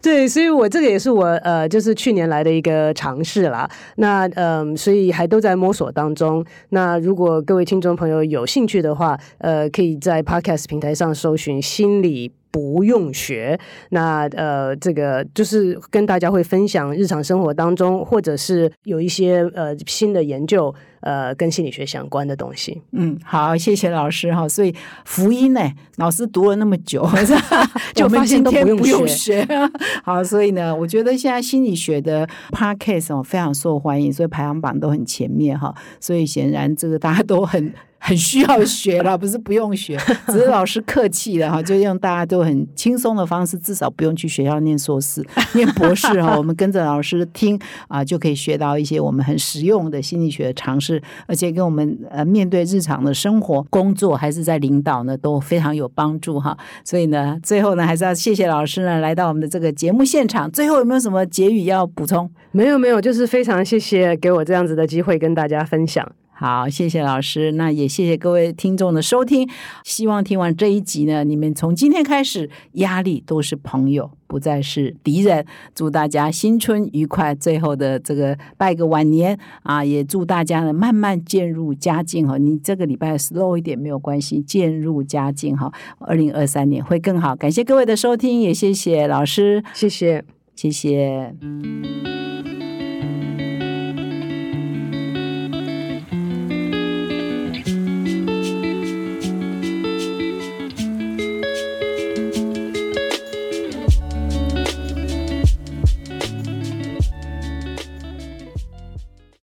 [0.00, 3.68] 对，所以我这个也是我呃，就是去年来的一个尝试啦。
[3.96, 6.44] 那嗯、所以还都在摸索当中。
[6.70, 12.32] 那如果各位听众朋友有兴趣的话，呃，可以在 Podcast 平台上搜寻“心理”。
[12.56, 22.80] 不用学，那呃，这个就是跟大家会分享日常生活当中，或者是有一些呃新的研究，呃，跟心理学相关的东西。
[22.92, 24.48] 嗯，好，谢谢老师哈。
[24.48, 27.06] 所以福音呢，老师读了那么久，
[27.94, 29.46] 就发现都不用学。
[30.02, 35.74] 好，所以呢，我觉得现在心理学的 podcast 哦非常受欢迎，所以排行榜都很前面哈。
[36.00, 37.70] 所以显然这个大家都很。
[38.06, 39.98] 很需要学了， 不是不用学，
[40.28, 46.36] 只是老师客气了哈，就用大家都很轻松的方式，至少不用去学校念硕士、 念博士哈。
[46.38, 56.56] 我们跟着老师听啊，就可以学到一些我们很实用的心理学的常识，而且跟我们呃面对日常的生活、工作还是在领导呢，都非常有帮助哈。
[56.84, 60.48] 所以呢，最后呢，还是要谢谢老师呢来到我们的这个节目现场。
[60.52, 62.30] 最后有没有什么结语要补充？
[62.52, 66.08] 没有没有，就是非常谢谢给我这样子的机会跟大家分享。
[66.38, 69.48] 好，谢谢老师，那也谢谢各位听众的收听。
[69.84, 75.46] 希望听完这一集呢，你们从今天开始，压力都是朋友，不再是敌人。
[75.74, 77.34] 祝大家新春愉快！
[77.34, 82.36] 最后的这个拜个晚年啊，也祝大家呢慢慢渐入佳境哈。
[82.36, 85.72] 你这个礼拜 slow 一点没有关系，渐入佳境哈。
[86.00, 87.34] 二零二三年会更好。
[87.34, 90.22] 感谢各位的收听，也谢谢老师，谢谢。
[90.54, 91.34] 谢谢。